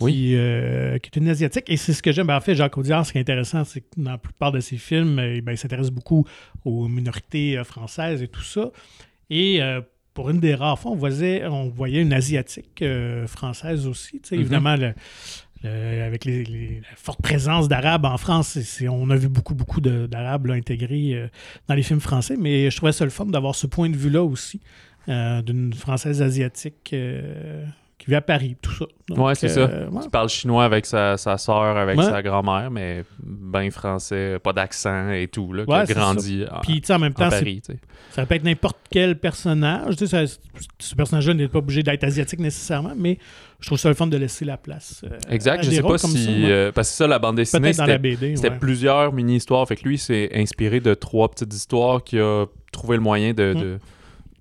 [0.00, 0.32] Qui, Oui.
[0.34, 1.64] euh, qui est une asiatique.
[1.68, 2.26] Et c'est ce que j'aime.
[2.26, 4.60] Ben, en fait, Jacques Audiard, ce qui est intéressant, c'est que dans la plupart de
[4.60, 6.26] ses films, euh, ben, il s'intéresse beaucoup
[6.64, 8.70] aux minorités euh, françaises et tout ça.
[9.30, 9.80] Et euh,
[10.14, 12.82] pour une des rares fois, on voyait, on voyait une asiatique
[13.28, 14.20] française aussi.
[14.24, 14.40] Sais, Mhm.
[14.40, 14.92] Évidemment, le-
[15.62, 19.54] le- avec les- les- la forte présence d'Arabes en France, c'est- on a vu beaucoup,
[19.54, 21.28] beaucoup d'Arabes intégrés euh,
[21.68, 24.22] dans les films français, mais je trouvais ça le fun d'avoir ce point de vue-là
[24.24, 24.60] aussi,
[25.08, 27.64] euh, d'une Française asiatique euh,
[28.00, 28.86] qui vit à Paris, tout ça.
[29.08, 29.90] Donc, Ouais, c'est euh, ça.
[29.90, 30.02] ouais.
[30.02, 32.04] Qui parle chinois avec sa, sa soeur, avec Ouais.
[32.04, 36.82] sa grand-mère, mais ben français, pas d'accent et tout, là, qui a grandi en, Puis,
[36.90, 37.62] en même en temps, c'est Paris.
[38.10, 39.94] Ça peut être n'importe quel personnage.
[39.96, 40.24] Ça-
[40.78, 43.18] ce personnage-là n'est pas obligé d'être asiatique nécessairement, mais
[43.60, 45.02] je trouve ça le fun de laisser la place.
[45.04, 46.24] euh, Exact, je sais pas si.
[46.24, 47.98] ça, euh, parce que ça, la bande dessinée, c'était
[48.48, 48.58] ouais.
[48.58, 49.68] plusieurs mini-histoires.
[49.68, 53.52] Fait que lui, c'est inspiré de trois petites histoires qui a trouvé le moyen de,
[53.54, 53.60] Mm.
[53.60, 53.78] de,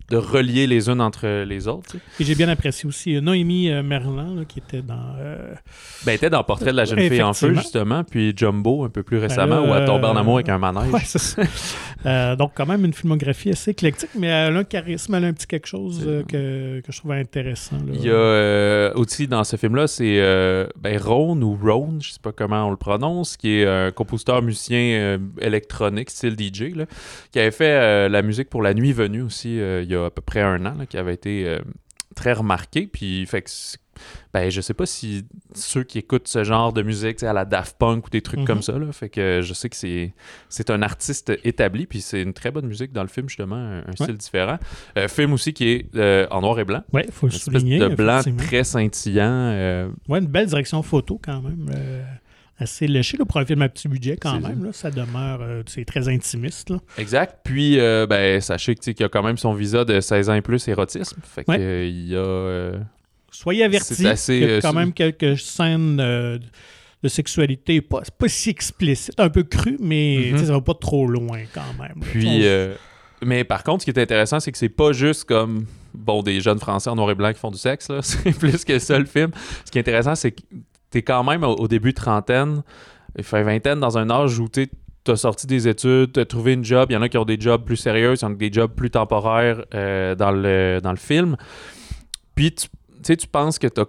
[0.10, 1.92] de relier les unes entre les autres.
[1.92, 2.04] tu sais.
[2.20, 5.16] Et j'ai bien apprécié aussi euh, Noémie euh, Merlan, là, qui était dans.
[5.20, 5.54] euh,
[6.06, 8.90] Ben, elle était dans Portrait de la jeune fille en feu, justement, puis Jumbo un
[8.90, 10.92] peu plus récemment, là, où elle tombe en euh, amour avec un manège.
[10.92, 11.42] ouais, ça.
[12.06, 15.28] Euh, donc, quand même, une filmographie assez éclectique, mais elle a un charisme, elle a
[15.28, 17.76] un petit quelque chose euh, que, que je trouve intéressant.
[17.76, 17.92] là.
[17.94, 20.16] Il y a aussi dans ce film-là, c'est
[20.80, 24.42] ben, Ron ou Ron, je sais pas comment on le prononce, qui est un compositeur
[24.42, 26.86] musicien électronique, style DJ, là,
[27.34, 30.22] qui avait fait la musique pour La Nuit Venue aussi il y a à peu
[30.22, 31.60] près un an, là, qui avait été euh,
[32.16, 32.88] très remarqué.
[32.88, 33.50] Puis, fait que,
[34.34, 37.78] ben, je sais pas si ceux qui écoutent ce genre de musique, à la Daft
[37.78, 38.46] Punk ou des trucs Mhm.
[38.46, 40.14] comme ça, là, fait que je sais que c'est,
[40.48, 43.80] c'est un artiste établi, puis c'est une très bonne musique dans le film, justement, un,
[43.88, 44.58] un style différent.
[44.98, 46.82] Euh, film aussi qui est euh, en noir et blanc.
[46.94, 47.80] Il faut le souligner.
[47.80, 49.26] de blanc très scintillant.
[49.28, 51.70] euh, Ouais, une belle direction photo quand même.
[52.60, 54.64] Assez léché là, pour un film à petit budget quand même.
[54.64, 56.70] Là, ça demeure euh, c'est très intimiste.
[56.70, 56.78] Là.
[56.98, 57.38] exact.
[57.44, 60.42] Puis, euh, ben, sachez qu'il y a quand même son visa de 16 ans et
[60.42, 61.18] plus érotisme.
[61.24, 61.90] Fait que, Ouais.
[61.90, 62.20] il y a.
[62.20, 62.78] euh,
[63.32, 68.28] Soyez avertis assez, qu'il y a euh, quand même quelques scènes de sexualité pas, pas
[68.28, 72.00] si explicites, un peu crues, mais tu sais, ça va pas trop loin quand même.
[72.02, 72.44] puis.
[72.46, 72.70] On-
[73.22, 75.66] mais par contre, ce qui est intéressant, c'est que c'est pas juste comme.
[75.94, 78.00] Bon, des jeunes Français en noir et blanc qui font du sexe, là.
[78.04, 79.32] C'est plus que ça le film.
[79.66, 80.42] Ce qui est intéressant, c'est que
[80.90, 82.64] t'es quand même au, début trentaine,
[83.22, 84.68] fin vingtaine, dans un âge où tu
[85.08, 86.88] as sorti des études, tu as trouvé une job.
[86.90, 88.52] Il y en a qui ont des jobs plus sérieux, il y en a des
[88.52, 91.36] jobs plus temporaires euh, dans, le, dans le film.
[92.36, 92.68] Puis tu-
[93.04, 93.86] sais, tu penses que t'as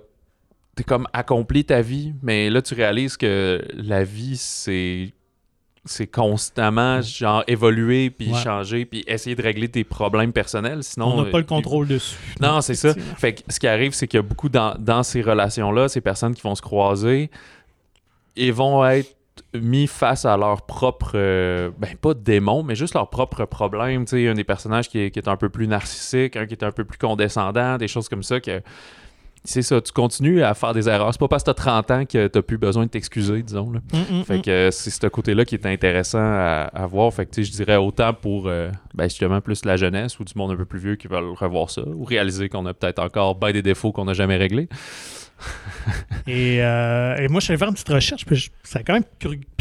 [0.76, 5.12] t'es comme accompli ta vie, mais là, tu réalises que la vie, c'est
[5.86, 8.38] c'est constamment genre évoluer puis Ouais.
[8.38, 11.86] changer puis essayer de régler tes problèmes personnels sinon On n'a pas euh, le contrôle
[11.88, 12.16] dessus.
[12.40, 12.92] non, c'est ça.
[13.16, 16.00] Fait que ce qui arrive, c'est qu'il y a beaucoup dans, dans ces relations-là, ces
[16.02, 17.30] personnes qui vont se croiser
[18.36, 19.16] et vont être
[19.54, 24.04] mis face à leur propre, euh, ben pas démons, mais juste leurs propres problèmes.
[24.04, 26.52] Tu sais, un des personnages qui est, qui est un peu plus narcissique, un qui
[26.54, 28.60] est un peu plus condescendant, des choses comme ça que.
[29.42, 31.12] C'est ça, tu continues à faire des erreurs.
[31.14, 33.72] C'est pas parce que t'as 30 ans que t'as plus besoin de t'excuser, disons.
[33.72, 33.80] Là.
[33.92, 34.42] Mm, mm, Fait mm.
[34.42, 37.12] que euh, c'est ce côté-là qui est intéressant à, à voir.
[37.14, 40.50] Fait que je dirais autant pour euh, ben, justement plus la jeunesse ou du monde
[40.52, 43.50] un peu plus vieux qui veulent revoir ça ou réaliser qu'on a peut-être encore ben
[43.52, 44.68] des défauts qu'on n'a jamais réglés.
[46.26, 48.82] Et, euh, et moi, je suis allé faire une petite recherche, puis je- ça a
[48.82, 49.04] quand même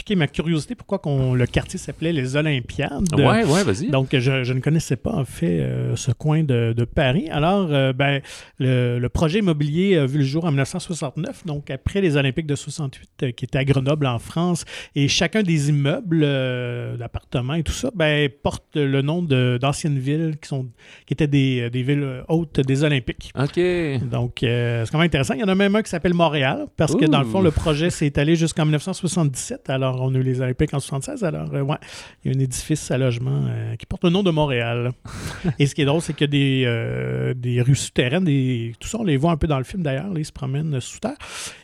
[0.10, 3.13] piqué ma curiosité pourquoi qu'on- le quartier s'appelait les Olympiades.
[3.15, 3.89] Ouais, ouais, vas-y.
[3.89, 7.28] Donc, je, je ne connaissais pas, en fait, euh, ce coin de, de Paris.
[7.32, 8.22] Alors, euh, ben,
[8.58, 12.56] le, le projet immobilier a vu le jour en 1969, donc après les Olympiques de
[12.56, 14.65] 68, euh, qui étaient à Grenoble, en France.
[14.95, 16.22] Et chacun des immeubles
[16.98, 20.67] d'appartements et tout ça, ben, porte le nom d'anciennes villes qui, sont,
[21.06, 23.32] qui étaient des, des villes hautes des Olympiques.
[23.39, 23.60] OK.
[24.10, 25.34] Donc, euh, c'est quand même intéressant.
[25.36, 27.52] Il y en a même un qui s'appelle Montréal, parce que dans le fond, le
[27.52, 29.69] projet s'est étalé jusqu'en 1977.
[29.69, 31.23] Alors, on a eu les Olympiques en 76.
[31.23, 31.75] Alors, euh, ouais,
[32.23, 34.91] il y a un édifice à logement euh, qui porte le nom de Montréal.
[35.59, 38.73] Et ce qui est drôle, c'est qu'il y a des, euh, des rues souterraines, des,
[38.79, 40.99] tout ça, on les voit un peu dans le film d'ailleurs, ils se promènent sous
[40.99, 41.17] terre.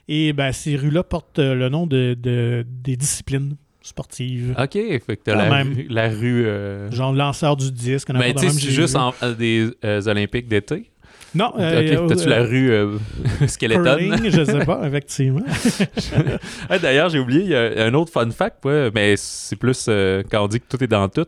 [0.08, 4.56] Et ben, ces rues-là portent le nom de, de- des disciplines sportives.
[4.60, 4.72] OK.
[4.74, 6.46] Fait que t'as la, la rue.
[6.46, 8.10] euh, Genre lanceur du disque.
[8.14, 10.90] Mais de tu sais, juste en, des euh, Olympiques d'été.
[11.36, 12.08] Non, euh, OK.
[12.10, 12.98] T'as-tu euh, la rue euh,
[13.48, 13.98] Skeleton?
[14.30, 15.42] je sais pas, effectivement.
[16.70, 19.86] Ah, D'ailleurs, j'ai oublié, il y a un autre fun fact, ouais, mais c'est plus
[19.90, 21.28] euh, quand on dit que tout est dans tout.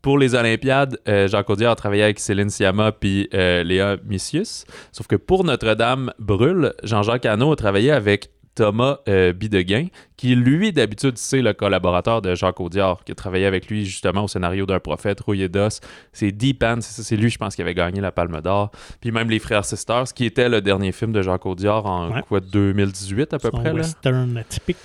[0.00, 4.64] Pour les Olympiades, euh, Jacques Audiard a travaillé avec Céline Sciamma puis euh, Léa Missius.
[4.90, 9.86] Sauf que pour Notre-Dame brûle, Jean-Jacques Hano a travaillé avec Thomas euh, Bidegain,
[10.16, 14.24] qui lui, d'habitude, c'est le collaborateur de Jacques Audiard, qui a travaillé avec lui justement
[14.24, 15.80] au scénario d'un prophète, Rouillé d'os.
[16.12, 18.70] C'est Deep End, c'est lui, je pense, qui avait gagné la Palme d'Or.
[19.00, 22.22] Puis même Les Frères Sisters, qui était le dernier film de Jacques Audiard en Ouais.
[22.28, 23.70] quoi, 2018 à peu Son près.
[23.70, 23.74] Là?
[23.74, 24.76] western atypique.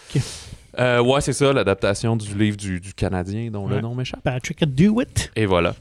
[0.80, 4.22] Euh, ouais, c'est ça, l'adaptation du livre du, du Canadien dont le nom m'échappe.
[4.24, 5.32] Patrick Dewitt.
[5.36, 5.74] Et voilà.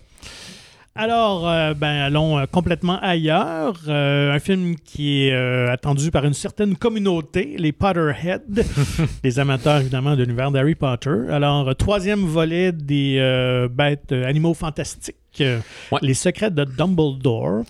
[0.98, 3.74] Alors, euh, ben, allons euh, complètement ailleurs.
[3.86, 5.34] Euh, un film qui est
[5.68, 8.40] attendu par une certaine communauté, les Potterheads,
[9.24, 11.14] les amateurs évidemment de l'univers d'Harry Potter.
[11.30, 15.98] Alors, troisième volet des bêtes animaux fantastiques, Ouais.
[16.00, 17.64] les secrets de Dumbledore.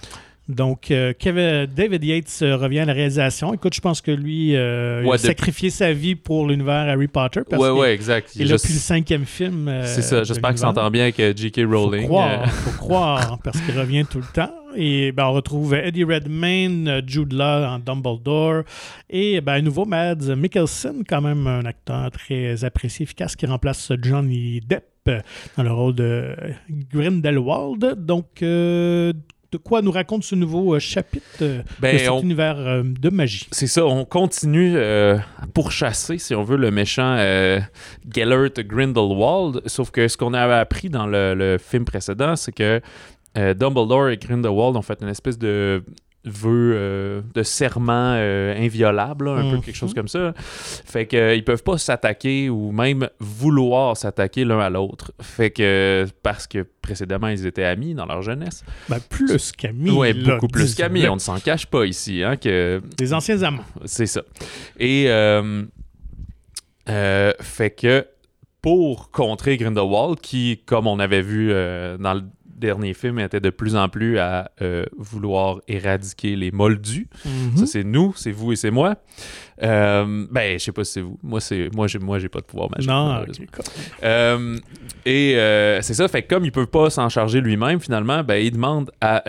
[0.49, 3.53] Donc, euh, Kevin- David Yates euh, revient à la réalisation.
[3.53, 7.09] Écoute, je pense que lui, euh, il a de- sacrifié sa vie pour l'univers Harry
[7.09, 7.41] Potter.
[7.49, 8.31] Parce Ouais, ouais, exact.
[8.37, 9.67] il Juste- depuis le cinquième film.
[9.67, 11.65] euh, C'est ça, j'espère qu'il s'entend bien avec J.K.
[11.65, 12.05] Faut Rowling.
[12.07, 14.53] croire, Euh, faut croire, parce qu'il revient tout le temps.
[14.77, 18.63] Et ben, on retrouve Eddie Redmayne, Jude Law en Dumbledore,
[19.11, 23.91] et ben, un nouveau Mads Mikkelsen, quand même un acteur très apprécié, efficace, qui remplace
[24.03, 24.85] Johnny Depp
[25.57, 26.35] dans le rôle de
[26.93, 27.95] Grindelwald.
[28.05, 28.43] Donc,
[29.53, 32.83] de quoi nous raconte ce nouveau euh, chapitre euh, de ben, cet on- univers euh,
[32.85, 33.47] de magie?
[33.53, 35.21] c'est ça, on continue à
[35.55, 37.17] pourchasser, si on veut, le méchant
[38.15, 39.63] Gellert Grindelwald.
[39.67, 42.81] Sauf que ce qu'on avait appris dans le, le film précédent, c'est que
[43.35, 45.83] Dumbledore et Grindelwald ont fait une espèce de
[46.27, 49.63] vœu euh, de serment euh, inviolable, là, un peu Mhm.
[49.63, 50.33] quelque chose comme ça.
[50.37, 55.13] Fait que euh, ils peuvent pas s'attaquer ou même vouloir s'attaquer l'un à l'autre.
[55.21, 58.65] Fait que parce que précédemment ils étaient amis dans leur jeunesse.
[58.89, 59.91] Ben, plus qu'amis.
[59.91, 61.07] ouais, beaucoup plus qu'amis.
[61.09, 63.65] On ne s'en cache pas ici, hein, que Des anciens amants.
[63.85, 64.23] c'est ça.
[64.79, 65.07] Et
[67.41, 68.07] fait que
[68.63, 72.21] pour contrer Grindelwald, qui, comme on avait vu euh, dans
[72.57, 77.07] le dernier film, était de plus en plus à euh, vouloir éradiquer les moldus.
[77.25, 77.57] Mhm.
[77.59, 78.97] Ça, c'est nous, c'est vous et c'est moi.
[79.63, 81.19] Euh, ben, je sais pas si c'est vous.
[81.23, 82.89] Moi, c'est moi, j'ai moi, j'ai pas de pouvoir magique.
[82.91, 83.45] non, malheureusement.
[83.49, 83.65] ok, cool.
[84.05, 84.59] Euh,
[85.05, 85.33] et
[85.83, 88.91] c'est ça, fait que comme il peut pas s'en charger lui-même, finalement, ben, il demande
[89.01, 89.23] à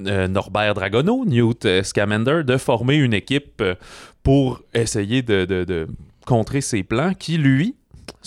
[0.00, 3.62] Norbert Dragono, Newt Scamander, de former une équipe
[4.22, 5.86] pour essayer de, de- de
[6.26, 7.74] contrer ses plans qui, lui,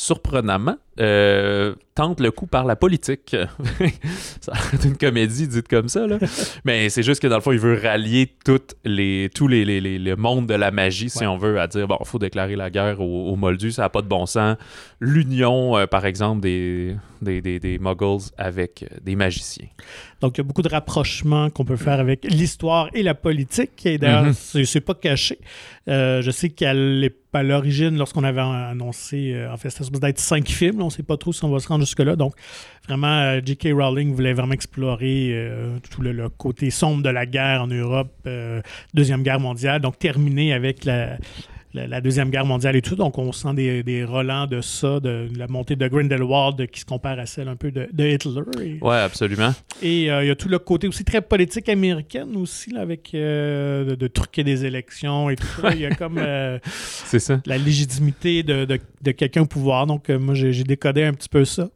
[0.06, 3.36] surprenamment, euh, tente le coup par la politique.
[4.42, 6.18] ça l'air d'une comédie dite comme ça, là.
[6.66, 9.80] Mais c'est juste que dans le fond, il veut rallier toutes les, tous les, les,
[9.80, 11.28] les- le monde de la magie, si Ouais.
[11.28, 13.90] on veut, à dire, bon, il faut déclarer la guerre aux, aux Moldus, ça n'a
[13.90, 14.58] pas de bon sens.
[15.00, 19.68] L'union, euh, par exemple, des, des, des, des Muggles avec euh, des magiciens.
[20.20, 23.86] Donc, il y a beaucoup de rapprochements qu'on peut faire avec l'histoire et la politique.
[23.86, 24.34] Et d'ailleurs, Mhm.
[24.34, 25.38] c'est- c'est pas caché.
[25.88, 30.82] Euh, je sais qu'à l'origine, lorsqu'on avait annoncé, en fait, d'être cinq films.
[30.82, 32.16] on ne sait pas trop si on va se rendre jusque-là.
[32.16, 32.34] Donc,
[32.88, 33.70] vraiment, euh, J.K.
[33.74, 38.14] Rowling voulait vraiment explorer euh, tout le, le côté sombre de la guerre en Europe,
[38.28, 38.62] euh,
[38.94, 39.82] Deuxième Guerre mondiale.
[39.82, 41.18] Donc, terminer avec la,
[41.74, 42.96] la, la Deuxième Guerre mondiale et tout.
[42.96, 46.86] Donc, on sent des, des relents de ça, de, la montée de Grindelwald qui se
[46.86, 48.42] compare à celle un peu de, de Hitler.
[48.62, 49.54] Et, Ouais, absolument.
[49.82, 53.12] et, euh, il y a tout le côté aussi très politique américaine aussi, là, avec
[53.14, 55.74] euh, de, de truquer des élections et tout ça.
[55.74, 56.60] Il y a comme euh,
[57.06, 57.42] C'est ça.
[57.46, 59.88] la légitimité de, de- de quelqu'un au pouvoir.
[59.88, 61.70] Donc, moi, j'ai décodé un petit peu ça.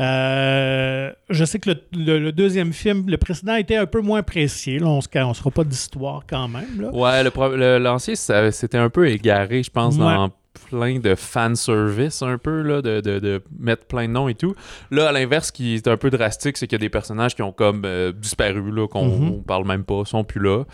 [0.00, 4.20] Euh, je sais que le, le- le deuxième film, le précédent était un peu moins
[4.20, 4.78] apprécié.
[4.78, 6.80] Là, on ne on se fera pas d'histoire quand même.
[6.80, 6.90] Là.
[6.90, 8.14] Ouais, l'ancien,
[8.50, 10.00] c'était un peu égaré, je pense, Ouais.
[10.04, 10.30] dans
[10.70, 14.54] plein de fanservice, un peu, là, de, de- de mettre plein de noms et tout.
[14.90, 17.34] Là, à l'inverse, ce qui est un peu drastique, c'est qu'il y a des personnages
[17.34, 20.64] qui ont comme euh, disparu, là, qu'on on parle même pas, sont plus là.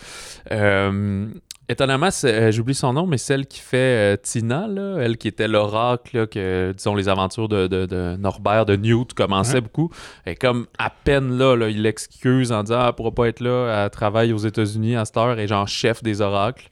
[0.53, 1.27] Euh,
[1.69, 5.49] Étonnamment, euh, j'oublie son nom, mais celle qui fait euh, Tina, là, elle qui était
[5.49, 9.91] l'oracle, que, disons, les aventures de, de- de Norbert, de Newt commençaient beaucoup.
[10.27, 13.41] Et comme à peine là, là, il l'excuse en disant ah, elle pourra pas être
[13.41, 16.69] là, elle travaille aux États-Unis à cette heure et genre chef des oracles.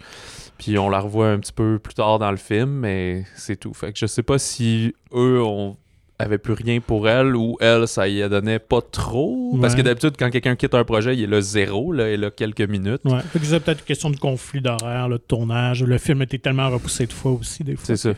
[0.59, 3.75] Puis on la revoit un petit peu plus tard dans le film, mais c'est tout.
[3.75, 5.77] Fait que je sais pas si eux on
[6.19, 9.57] avait plus rien pour elle ou elle ça y a donné pas trop?
[9.61, 12.31] Parce que d'habitude quand quelqu'un quitte un projet il est là zéro là et là
[12.31, 13.21] quelques minutes Ouais.
[13.33, 15.83] Fait que c'est peut-être une question de conflit d'horaire, là, de tournage.
[15.83, 17.85] Le film était tellement repoussé de fois aussi, des fois.
[17.85, 18.15] c'est ça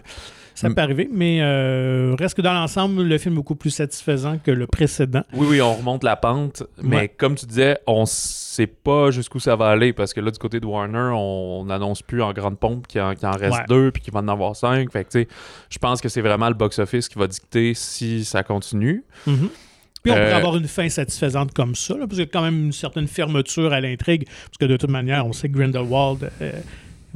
[0.57, 4.39] Ça peut arriver, mais euh, reste que dans l'ensemble, le film est beaucoup plus satisfaisant
[4.39, 5.23] que le précédent.
[5.35, 7.09] Oui, oui, on remonte la pente, mais Ouais.
[7.09, 10.59] comme tu disais, on sait pas jusqu'où ça va aller parce que là, du côté
[10.59, 13.65] de Warner, on n'annonce plus en grande pompe qu'il en, en reste Ouais.
[13.69, 14.91] deux puis qu'il va en avoir cinq.
[14.91, 15.29] Fait que, tu sais,
[15.69, 19.05] je pense que c'est vraiment le box-office qui va dicter si ça continue.
[19.27, 19.49] Mhm.
[20.03, 22.27] Puis on Euh, pourrait avoir une fin satisfaisante comme ça, là, parce qu'il y a
[22.33, 25.55] quand même une certaine fermeture à l'intrigue, parce que de toute manière, on sait que
[25.59, 26.53] Grindelwald euh,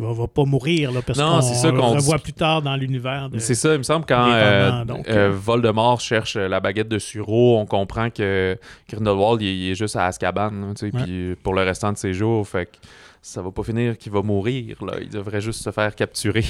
[0.00, 2.22] va, va pas mourir, là, parce qu'on le revoit dit.
[2.22, 3.28] plus tard dans l'univers.
[3.30, 5.32] de- C'est ça, il me semble, quand euh, donc, euh, euh.
[5.32, 8.58] Voldemort cherche la baguette de Suro, on comprend que
[8.88, 10.50] Grindelwald, il, est- il est juste à Azkaban,
[10.82, 10.90] Ouais.
[10.90, 12.76] puis pour le restant de ses jours, fait que
[13.22, 14.94] ça va pas finir qu'il va mourir, là.
[15.00, 16.44] Il devrait juste se faire capturer.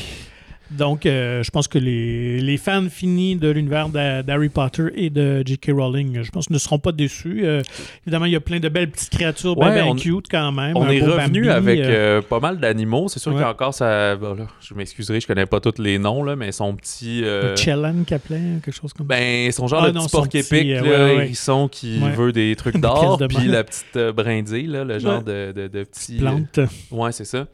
[0.70, 5.10] Donc, euh, je pense que les, les fans finis de l'univers d'Ha- d'Harry Potter et
[5.10, 5.70] de J.K.
[5.74, 7.40] Rowling, je pense, ne seront pas déçus.
[7.44, 7.62] Euh,
[8.06, 10.52] évidemment, il y a plein de belles petites créatures bien, Ouais, bien on- cute quand
[10.52, 10.76] même.
[10.76, 13.08] On est revenu Bambi, avec euh, pas mal d'animaux.
[13.08, 13.38] C'est sûr Ouais.
[13.38, 14.14] qu'il y a encore ça.
[14.16, 17.22] bon, là, je m'excuserai, je connais pas tous les noms, là, mais son petit.
[17.22, 19.16] le Chellan appelait, quelque chose comme ça.
[19.16, 22.76] ben, son genre Ah de non, petit porc épic, ouais, hérisson qui veut des trucs
[22.76, 26.16] d'or, puis la petite brindille, là, le genre de, de, de petit.
[26.18, 26.60] Plante.
[26.92, 27.46] Ouais, c'est ça.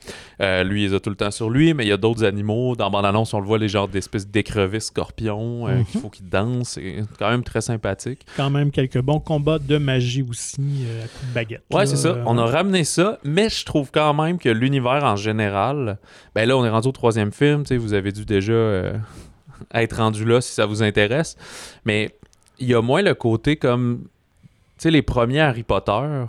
[0.64, 2.76] Lui, il les a tout le temps sur lui, mais il y a d'autres animaux.
[2.76, 5.85] Dans on le voit, les genres d'espèces d'écrevisses scorpions euh, Mhm.
[5.85, 6.71] qu'il faut qu'ils dansent.
[6.71, 8.27] C'est quand même très sympathique.
[8.37, 11.62] Quand même quelques bons combats de magie aussi euh, à coups de baguette.
[11.73, 12.16] Ouais, c'est ça.
[12.27, 15.99] On a ramené ça, mais je trouve quand même que l'univers en général,
[16.35, 18.97] ben là, on est rendu au troisième film, vous avez dû déjà euh,
[19.75, 21.37] être rendu là si ça vous intéresse,
[21.85, 22.14] mais
[22.59, 26.25] il y a moins le côté comme, tu sais, les premiers Harry Potter,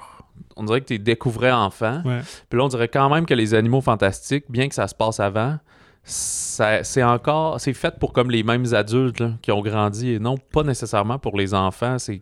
[0.55, 2.19] on dirait que tu les découvrais enfant, Ouais.
[2.49, 5.19] puis là, on dirait quand même que les animaux fantastiques, bien que ça se passe
[5.19, 5.57] avant,
[6.09, 10.37] c'est encore c'est fait pour comme les mêmes adultes là, qui ont grandi et non
[10.37, 12.21] pas nécessairement pour les enfants c'est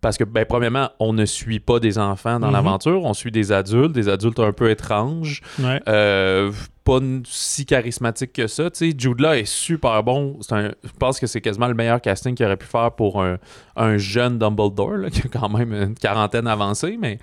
[0.00, 2.52] parce que ben premièrement on ne suit pas des enfants dans Mhm.
[2.52, 5.80] l'aventure on suit des adultes des adultes un peu étranges Ouais.
[5.88, 6.52] euh,
[6.84, 11.18] pas si charismatiques que ça tu sais Jude Law est super bon un- je pense
[11.18, 13.38] que c'est quasiment le meilleur casting qu'il aurait pu faire pour un,
[13.76, 17.18] un jeune Dumbledore là, qui a quand même une quarantaine avancée mais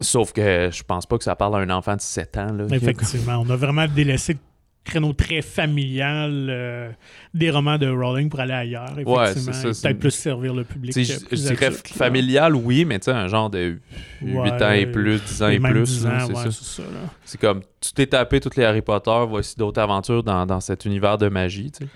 [0.00, 2.64] sauf que je pense pas que ça parle à un enfant de 7 ans là,
[2.70, 3.44] a- Effectivement.
[3.46, 4.38] On a vraiment délaissé
[4.84, 6.90] créneau très familial euh,
[7.34, 8.96] des romans de Rowling pour aller ailleurs.
[9.06, 9.72] Ouais, Effectivement.
[9.72, 10.92] c'est- Peut-être plus servir le public.
[10.96, 11.96] Je, je dirais adulte, là.
[11.96, 13.76] familial, oui, mais tu sais, un genre de
[14.22, 15.82] 8 Ouais, ans et plus, 10 ans Et plus.
[15.84, 17.38] 10 là, ans, c'est ouais, ça.
[17.38, 21.18] comme, tu t'es tapé toutes les Harry Potter, voici d'autres aventures dans, dans cet univers
[21.18, 21.90] de magie, tu sais.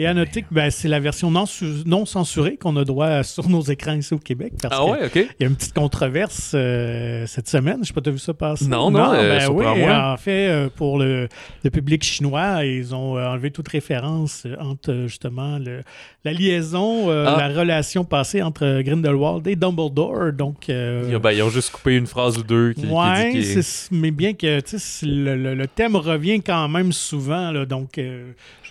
[0.00, 1.44] Et à noter que ben, c'est la version non,
[1.84, 4.52] non censurée qu'on a droit sur nos écrans ici au Québec.
[4.62, 5.16] Parce Ah ouais, ok.
[5.16, 7.78] Il y a une petite controverse euh, cette semaine.
[7.82, 8.68] Je sais pas, t'as vu ça passer?
[8.68, 11.26] Non, non, euh, ben oui, en fait, euh, pour le,
[11.64, 15.82] le public chinois, ils ont enlevé toute référence entre justement le-
[16.24, 17.48] la liaison, euh, Ah.
[17.48, 20.32] la relation passée entre Grindelwald et Dumbledore.
[20.32, 24.12] Donc, ben, ils ont juste coupé une phrase ou deux qui, qui ouais, dit mais
[24.12, 24.60] bien que
[25.02, 28.00] le, le- thème revient quand même souvent, là, donc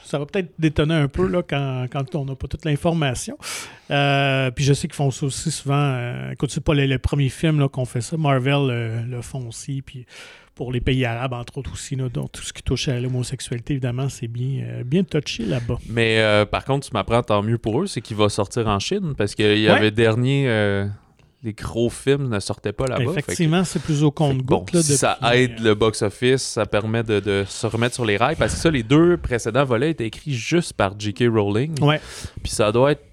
[0.06, 3.38] ça va peut-être détonner un peu là, quand, quand on n'a pas toute l'information.
[3.91, 5.75] Euh, puis je sais qu'ils font ça aussi souvent.
[5.75, 8.17] Euh, écoute, c'est pas le, le premier film là, qu'on fait ça.
[8.17, 9.82] Marvel euh, le font aussi.
[9.82, 10.06] Puis
[10.56, 13.73] pour les pays arabes, entre autres aussi, là, donc tout ce qui touche à l'homosexualité,
[13.73, 15.77] évidemment, c'est bien, euh, bien touché là-bas.
[15.88, 18.80] Mais euh, par contre, tu m'apprends tant mieux pour eux, c'est qu'il va sortir en
[18.80, 19.69] Chine, parce qu'il y Ouais.
[19.69, 20.45] avait dernier...
[20.49, 20.88] euh,
[21.43, 23.12] les gros films ne sortaient pas là-bas.
[23.12, 27.19] Effectivement, c'est plus au que bon, là, si ça aide le box-office, ça permet de,
[27.19, 28.36] de se remettre sur les rails.
[28.36, 31.26] Parce que ça, les deux précédents volets étaient écrits juste par J.K.
[31.32, 31.80] Rowling.
[31.84, 32.02] Ouais.
[32.41, 33.04] Puis ça doit être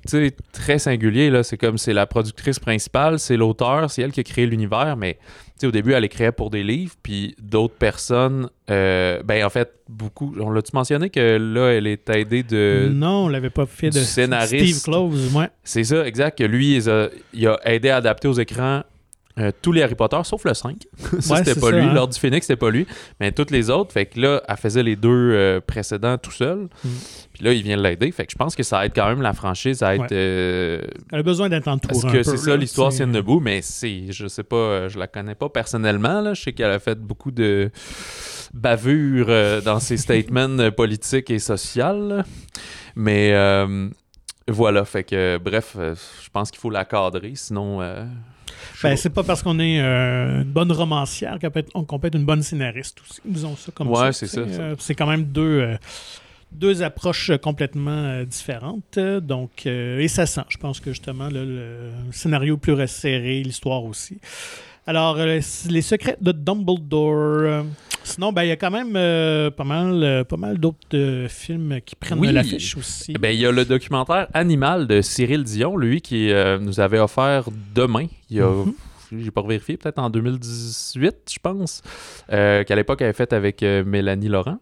[0.52, 1.28] très singulier.
[1.28, 1.42] là.
[1.42, 4.96] C'est comme c'est la productrice principale, c'est l'auteur, c'est elle qui a créé l'univers.
[4.96, 5.18] Mais
[5.60, 6.94] sais, au début, elle écrivait pour des livres.
[7.02, 10.34] Puis d'autres personnes, euh, ben en fait, beaucoup.
[10.40, 12.88] On l'a-tu mentionné que là, elle est aidée de.
[12.92, 14.64] non, on l'avait pas fait de scénariste.
[14.66, 15.34] Steve Close.
[15.34, 15.48] Ouais.
[15.62, 16.38] C'est ça, exact.
[16.38, 18.82] Que lui, il a, il a aidé à adapter aux écrans
[19.38, 20.76] euh, tous les Harry Potter, sauf le 5.
[21.20, 21.80] ça, Ouais, c'était pas ça, lui.
[21.86, 21.92] hein.
[21.92, 22.86] L'Ordre du Phénix, c'était pas lui.
[23.18, 26.68] Mais toutes les autres, fait que là, elle faisait les deux euh, précédents tout seul.
[26.84, 26.88] Mm.
[27.34, 28.10] Puis là, il vient l'aider.
[28.12, 30.02] Fait que je pense que ça aide quand même la franchise à être.
[30.02, 30.08] Ouais.
[30.12, 30.80] euh,
[31.12, 34.28] Elle a besoin d'être entourée parce que c'est ça, l'histoire tienne debout, mais c'est, je
[34.28, 36.20] sais pas, euh, je la connais pas personnellement.
[36.20, 36.32] Là.
[36.34, 37.70] Je sais qu'elle a fait beaucoup de
[38.52, 42.08] bavures euh, dans ses statements politiques et sociales.
[42.08, 42.24] là.
[42.96, 43.88] Mais euh,
[44.48, 47.80] voilà, fait que bref, je pense qu'il faut la cadrer, sinon.
[48.82, 52.06] Ben, c'est pas parce qu'on est euh, une bonne romancière qu'on peut, être, qu'on peut
[52.08, 53.20] être une bonne scénariste aussi.
[53.24, 54.12] Disons ça comme Ouais, ça.
[54.12, 54.60] c'est ça, ça.
[54.60, 55.76] Euh, c'est quand même deux, euh,
[56.54, 58.98] deux approches complètement euh, différentes.
[58.98, 60.42] euh, Donc, euh, et ça sent.
[60.48, 64.18] Je pense que justement, là, le scénario plus resserré, l'histoire aussi.
[64.86, 67.14] Alors, euh, les secrets de Dumbledore.
[67.14, 67.62] euh,
[68.02, 71.26] sinon, ben, il y a quand même euh, pas mal, euh, pas mal d'autres euh,
[71.28, 72.30] films qui prennent Oui.
[72.32, 73.14] l'affiche aussi.
[73.14, 76.98] Ben, il y a le documentaire Animal de Cyril Dion, lui, qui euh, nous avait
[76.98, 78.06] offert demain.
[78.30, 78.48] Il y a.
[78.50, 78.74] Mhm.
[79.16, 81.82] J'ai pas vérifié, peut-être en 2018, je pense,
[82.32, 84.58] euh, qu'à l'époque, elle avait fait avec euh, Mélanie Laurent.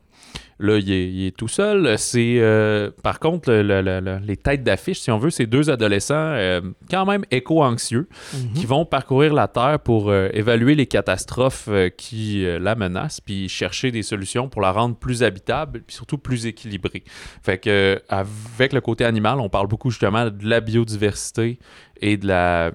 [0.59, 1.99] Là, il est, il est tout seul.
[1.99, 5.47] C'est, euh, par contre, le- le- le- le- les têtes d'affiche, si on veut, c'est
[5.47, 6.61] deux adolescents euh,
[6.91, 8.53] quand même éco-anxieux Mhm.
[8.55, 13.91] qui vont parcourir la Terre pour euh, évaluer les catastrophes qui la menacent, puis chercher
[13.91, 17.03] des solutions pour la rendre plus habitable, puis surtout plus équilibrée.
[17.43, 21.59] Fait que avec le côté animal, on parle beaucoup justement de la biodiversité
[22.01, 22.71] et de la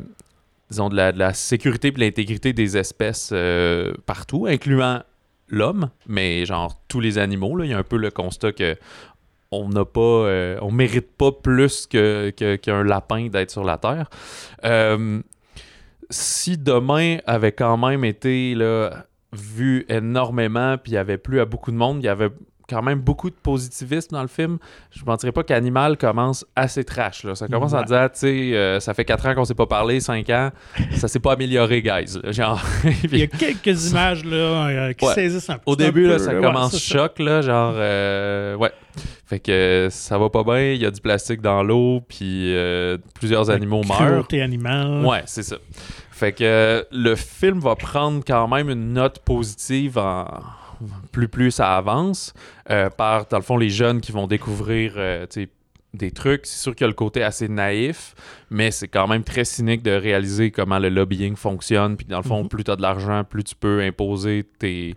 [0.70, 3.34] disons de la, de la sécurité et de l'intégrité des espèces
[4.06, 5.02] partout, incluant
[5.50, 7.56] l'homme, mais genre tous les animaux.
[7.56, 7.66] là.
[7.66, 8.76] Il y a un peu le constat que
[9.52, 13.78] on n'a pas, euh, on mérite pas plus que, que- qu'un lapin d'être sur la
[13.78, 14.10] Terre.
[14.66, 15.22] Euh,
[16.10, 21.46] si demain avait quand même été là, vu énormément, puis il y avait plu à
[21.46, 22.30] beaucoup de monde, il y avait
[22.69, 24.58] quand même beaucoup de positivisme dans le film.
[24.91, 27.23] Je ne mentirais pas qu'Animal commence assez trash.
[27.23, 27.34] Là.
[27.36, 27.84] Ça commence en Ouais.
[27.86, 30.49] disant, tu sais, euh, ça fait 4 ans qu'on s'est pas parlé, 5 ans,
[30.95, 32.19] ça s'est pas amélioré, guys.
[32.23, 32.32] là.
[32.32, 32.62] Genre,
[33.03, 35.13] Il y a quelques images là, euh, qui Ouais.
[35.13, 35.62] saisissent un peu.
[35.65, 38.71] au début, peu, là, ça commence choc, là, genre, euh, ouais.
[39.25, 42.53] Fait que ça va pas bien, il y a du plastique dans l'eau, puis
[43.13, 44.25] plusieurs animaux meurent.
[44.32, 45.06] Animale.
[45.06, 45.58] Ouais, c'est ça.
[46.12, 50.25] Fait que le film va prendre quand même une note positive en
[51.12, 52.34] plus plus ça avance
[52.70, 55.26] euh, par dans le fond les jeunes qui vont découvrir euh,
[55.94, 56.46] des trucs.
[56.46, 58.13] C'est sûr qu'il y a le côté assez naïf,
[58.50, 61.98] mais c'est quand même très cynique de réaliser comment le lobbying fonctionne.
[61.98, 62.50] Puis dans le fond, Mhm.
[62.50, 64.96] plus tu as de l'argent, plus tu peux imposer tes,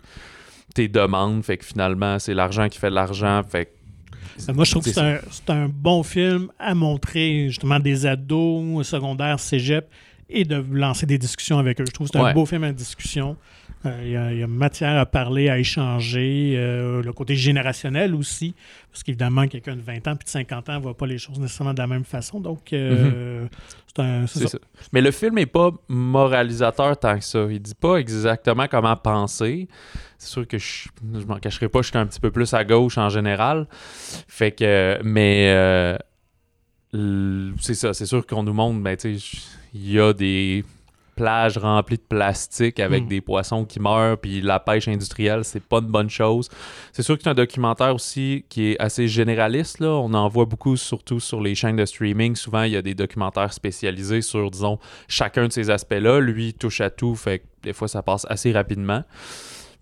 [0.75, 1.43] tes demandes.
[1.43, 3.41] Fait que finalement, c'est l'argent qui fait de l'argent.
[3.49, 3.71] Fait que
[4.49, 7.79] Euh, Moi, je trouve que C'est c'est un, c'est un bon film à montrer justement
[7.79, 9.87] des ados secondaires, cégep,
[10.31, 11.85] et de lancer des discussions avec eux.
[11.87, 12.31] Je trouve que c'est Ouais.
[12.31, 13.37] un beau film à discussion.
[13.85, 16.53] Euh, Il y, a- il y a matière à parler, à échanger.
[16.55, 18.53] euh, le côté générationnel aussi,
[18.91, 21.39] parce qu'évidemment, quelqu'un de 20 ans puis de 50 ans ne voit pas les choses
[21.39, 22.39] nécessairement de la même façon.
[22.39, 23.47] Donc, euh,
[23.87, 24.27] c'est un...
[24.27, 24.47] c'est ça.
[24.49, 24.57] ça.
[24.93, 27.47] Mais le film est pas moralisateur tant que ça.
[27.49, 29.67] Il dit pas exactement comment penser.
[30.19, 32.63] C'est sûr que je, je m'en cacherai pas, je suis un petit peu plus à
[32.63, 33.67] gauche en général.
[34.27, 35.97] Fait que, mais
[36.93, 37.93] c'est ça.
[37.93, 39.39] C'est sûr qu'on nous montre, ben, tu sais,
[39.73, 40.65] il y a des
[41.15, 43.07] plages remplies de plastique avec Mm.
[43.07, 46.49] des poissons qui meurent, puis la pêche industrielle, c'est pas une bonne chose.
[46.93, 49.79] C'est sûr que c'est un documentaire aussi qui est assez généraliste.
[49.79, 49.89] Là.
[49.89, 52.35] On en voit beaucoup, surtout sur les chaînes de streaming.
[52.35, 56.19] Souvent, il y a des documentaires spécialisés sur, disons, chacun de ces aspects-là.
[56.19, 59.03] Lui, il touche à tout, fait que des fois, ça passe assez rapidement.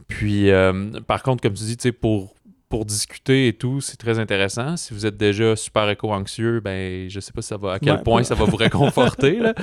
[0.08, 2.34] Puis, euh, par contre, comme tu dis, tu sais, pour,
[2.70, 4.78] pour discuter et tout, c'est très intéressant.
[4.78, 7.94] Si vous êtes déjà super éco-anxieux, ben, je sais pas si ça va, à quel
[7.94, 9.40] Ouais, point ça va vous réconforter.
[9.40, 9.54] là.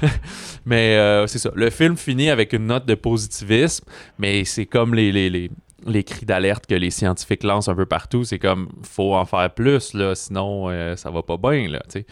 [0.64, 1.50] mais euh, c'est ça.
[1.54, 3.84] Le film finit avec une note de positivisme,
[4.18, 5.50] mais c'est comme les, les, les,
[5.86, 8.22] les cris d'alerte que les scientifiques lancent un peu partout.
[8.22, 11.68] C'est comme, faut en faire plus, là, sinon euh, ça va pas bien.
[11.68, 12.06] Là, tu sais.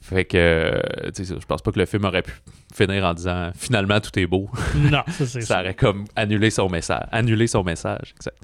[0.00, 0.80] fait que, euh,
[1.18, 2.32] je pense pas que le film aurait pu
[2.72, 4.48] finir en disant finalement tout est beau.
[4.76, 5.60] Non, ça, c'est ça ça.
[5.60, 7.08] aurait comme annulé son message.
[7.10, 8.36] Annulé son message, exact.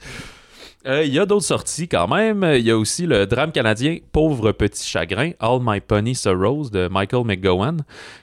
[0.86, 2.44] Euh, Il y a d'autres sorties quand même.
[2.56, 6.88] Il y a aussi le drame canadien Pauvre petit chagrin, All My Pony Sorrows de
[6.88, 7.78] Michael McGowan,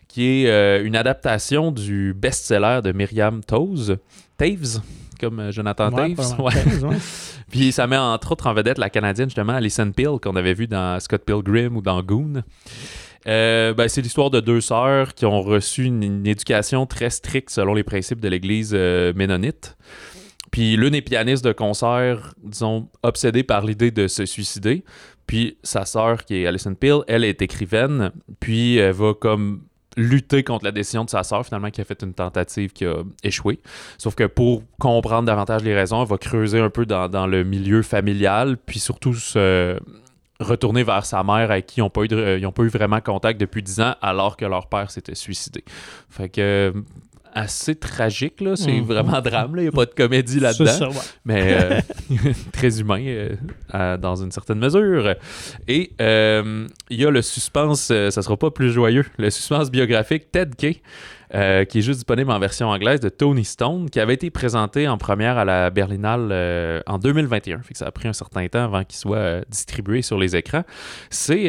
[0.07, 3.95] qui est euh, une adaptation du best-seller de Myriam Toews,
[4.37, 4.81] Taves,
[5.19, 6.39] comme euh, Jonathan Ouais, Taves.
[6.39, 6.53] Ouais.
[6.87, 6.97] Ouais.
[7.51, 10.67] Puis ça met entre autres en vedette la Canadienne, justement, Alison Peel, qu'on avait vu
[10.67, 12.43] dans Scott Pilgrim ou dans Goon.
[13.27, 17.49] Euh, ben, c'est l'histoire de deux sœurs qui ont reçu une, une éducation très stricte
[17.49, 19.75] selon les principes de l'Église ménonite.
[20.51, 24.83] Puis l'une est pianiste de concert, disons, obsédée par l'idée de se suicider.
[25.25, 28.11] Puis sa sœur, qui est Alison Peel, elle est écrivaine.
[28.39, 29.63] Puis elle va comme
[29.97, 33.03] lutter contre la décision de sa sœur, finalement, qui a fait une tentative qui a
[33.23, 33.59] échoué.
[33.97, 37.43] Sauf que pour comprendre davantage les raisons, elle va creuser un peu dans, dans le
[37.43, 39.77] milieu familial, puis surtout se
[40.39, 43.39] retourner vers sa mère avec qui ils n'ont pas, eu ont pas eu vraiment contact
[43.39, 45.63] depuis 10 ans, alors que leur père s'était suicidé.
[46.09, 46.73] Fait que
[47.33, 48.55] assez tragique, là.
[48.55, 48.83] C'est Mhm.
[48.85, 49.61] vraiment drame, là.
[49.61, 50.95] Il n'y a pas de comédie là-dedans ouais.
[51.25, 51.81] mais euh,
[52.51, 53.01] très humain
[53.73, 55.15] euh, dans une certaine mesure.
[55.67, 59.71] Et euh, il y a le suspense, euh, ça sera pas plus joyeux, le suspense
[59.71, 60.81] biographique Ted Kay,
[61.33, 64.87] euh, qui est juste disponible en version anglaise de Tony Stone, qui avait été présenté
[64.89, 67.59] en première à la Berlinale euh, en 2021.
[67.61, 70.35] Fait que ça a pris un certain temps avant qu'il soit euh, distribué sur les
[70.35, 70.63] écrans.
[71.09, 71.47] C'est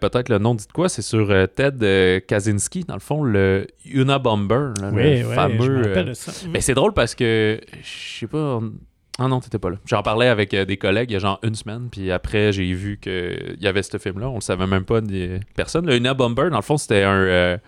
[0.00, 4.72] peut-être le nom dit de quoi, c'est sur Ted Kaczynski, dans le fond, le Unabomber,
[4.80, 6.12] là, Oui, le oui, fameux.
[6.50, 8.58] mais c'est drôle parce que, je sais pas.
[8.60, 8.72] on-
[9.18, 9.76] Ah non, t'étais pas là.
[9.84, 12.72] J'en parlais avec euh, des collègues il y a genre une semaine, puis après, j'ai
[12.72, 14.30] vu qu'il y avait ce film-là.
[14.30, 15.86] On le savait même pas, ni personne.
[15.86, 17.14] Le Una Bomber, dans le fond, c'était un.
[17.14, 17.58] euh,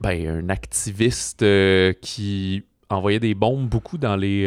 [0.00, 4.46] ben, un activiste euh, qui envoyait des bombes beaucoup dans les.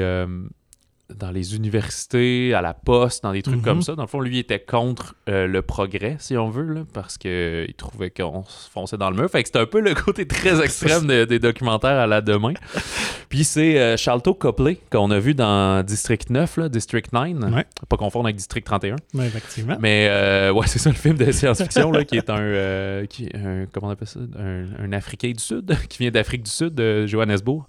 [1.10, 3.64] Euh, dans les universités, à la poste, dans des trucs Mhm.
[3.64, 3.95] comme ça.
[3.95, 7.18] Dans le fond, lui il était contre euh, le progrès, si on veut, là, parce
[7.18, 9.30] qu'il trouvait qu'on se fonçait dans le mur.
[9.30, 12.53] Fait que c'était un peu le côté très extrême de- des documentaires à la demain.
[13.30, 13.95] Puis c'est euh,
[14.39, 17.53] Copley qu'on a vu dans District 9, là, District 9.
[17.53, 17.66] Ouais.
[17.89, 18.95] Pas confondre avec District 31.
[19.14, 19.78] Ouais, effectivement.
[19.80, 23.66] Mais euh, ouais, c'est ça le film de science-fiction qui est un, euh, qui, un-
[23.72, 27.05] comment on appelle ça, un, un Africain du Sud qui vient d'Afrique du Sud, de
[27.05, 27.66] Johannesburg,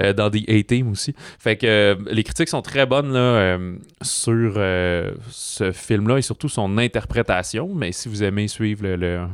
[0.00, 1.14] euh, dans The A-Team aussi.
[1.38, 6.22] Fait que euh, les critiques sont très bonnes là, euh, sur euh, ce film-là et
[6.22, 7.70] surtout son interprétation.
[7.74, 9.26] Mais si vous aimez suivre le, le-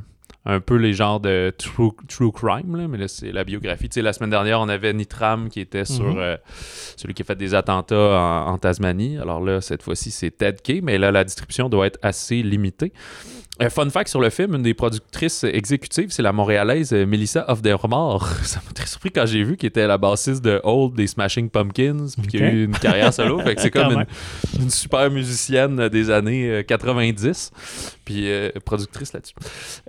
[0.46, 3.88] un peu les genres de true, true crime, là, mais là c'est la biographie.
[3.90, 6.18] Tu sais, la semaine dernière, on avait Nitram qui était sur Mhm.
[6.18, 6.36] euh,
[6.96, 9.18] celui qui a fait des attentats en, en Tasmanie.
[9.18, 12.92] Alors là, cette fois-ci, c'est Ted Kay, mais là, la distribution doit être assez limitée.
[13.60, 17.44] Euh, fun fact sur le film, une des productrices exécutives, c'est la montréalaise euh, Melissa
[17.50, 18.26] of the Remords.
[18.42, 21.50] Ça m'a très surpris quand j'ai vu qu'elle était la bassiste de Old des Smashing
[21.50, 23.38] Pumpkins, puis qui a eu une carrière solo.
[23.40, 27.50] fait que c'est comme une, une super musicienne des années euh, 90,
[28.06, 29.34] puis euh, productrice là-dessus.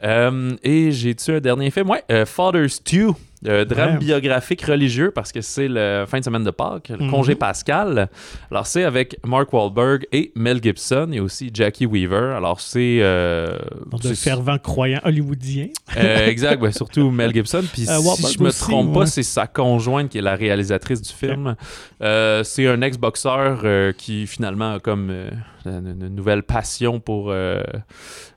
[0.04, 3.14] Euh, et j'ai tué un dernier film, ouais, euh, Father's Stew.
[3.48, 3.98] Euh, drame Ouais.
[3.98, 7.10] biographique religieux parce que c'est le fin de semaine de Pâques, le Mhm.
[7.12, 8.10] congé pascal.
[8.52, 12.36] Alors c'est avec Mark Wahlberg et Mel Gibson et aussi Jackie Weaver.
[12.36, 13.58] Alors c'est euh,
[14.04, 15.68] de fervents croyants hollywoodiens.
[15.98, 17.64] euh, exact, ouais, surtout Mel Gibson.
[17.74, 20.36] Puis Euh, si Wahlberg je me aussi, trompe pas, c'est sa conjointe qui est la
[20.36, 21.56] réalisatrice du film.
[22.00, 25.12] C'est un ex-boxeur qui finalement a comme
[25.66, 27.62] une, nouvelle passion pour euh,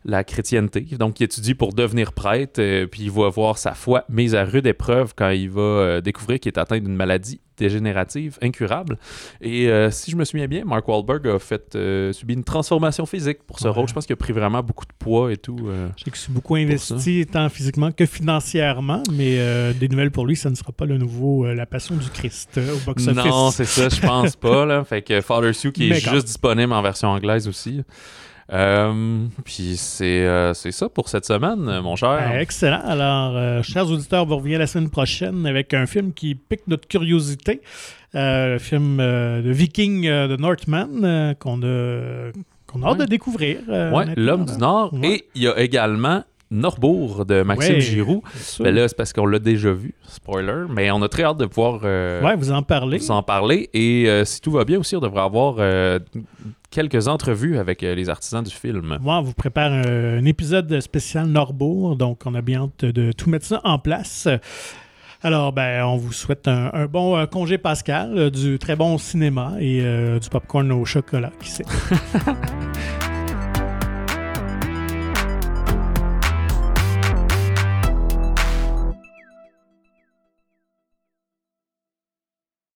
[0.05, 0.83] la chrétienté.
[0.99, 4.45] Donc, il étudie pour devenir prêtre, euh, puis il va voir sa foi mise à
[4.45, 8.99] rude épreuve quand il va euh, découvrir qu'il est atteint d'une maladie dégénérative incurable.
[9.41, 13.07] Et euh, si je me souviens bien, Mark Wahlberg a fait euh, subi une transformation
[13.07, 13.71] physique pour ce Ouais.
[13.75, 13.89] rôle.
[13.89, 15.57] Je pense qu'il a pris vraiment beaucoup de poids et tout.
[15.69, 15.89] euh.
[15.97, 20.27] Je sais que c'est beaucoup investi tant physiquement que financièrement, mais euh, des nouvelles pour
[20.27, 23.25] lui, ça ne sera pas le nouveau La Passion du Christ au box-office.
[23.25, 24.67] Non, c'est ça, je pense pas.
[24.67, 24.85] Là.
[24.89, 27.83] Fait que Father Sue qui est quand- juste disponible en version anglaise aussi.
[28.53, 32.19] Euh, Puis c'est euh, c'est ça pour cette semaine, mon cher.
[32.21, 32.81] Ah, excellent.
[32.85, 36.87] Alors, euh, chers auditeurs, vous revenez la semaine prochaine avec un film qui pique notre
[36.87, 37.63] curiosité.
[38.17, 42.31] Le film de Viking de Northman qu'on a,
[42.69, 43.59] qu'on a hâte de découvrir.
[43.69, 44.95] honnêtement, L'homme du Nord.
[44.95, 45.09] Ouais.
[45.09, 48.23] Et il y a également Norbourg de Maxime Ouais, Giroux.
[48.61, 50.65] Mais là, c'est parce qu'on l'a déjà vu, spoiler.
[50.71, 52.99] Mais on a très hâte de pouvoir euh, ouais, vous en parlez.
[52.99, 53.71] vous en parler.
[53.75, 55.99] Et euh, si tout va bien aussi, on devrait avoir euh,
[56.71, 58.99] quelques entrevues avec les artisans du film.
[59.05, 63.31] On vous prépare un, un épisode spécial Norbourg, donc on a bien hâte de tout
[63.31, 64.29] mettre ça en place.
[65.25, 68.99] Alors, ben, on vous souhaite un, un bon euh, congé pascal, euh, du très bon
[68.99, 71.65] cinéma et euh, du popcorn au chocolat, qui sait.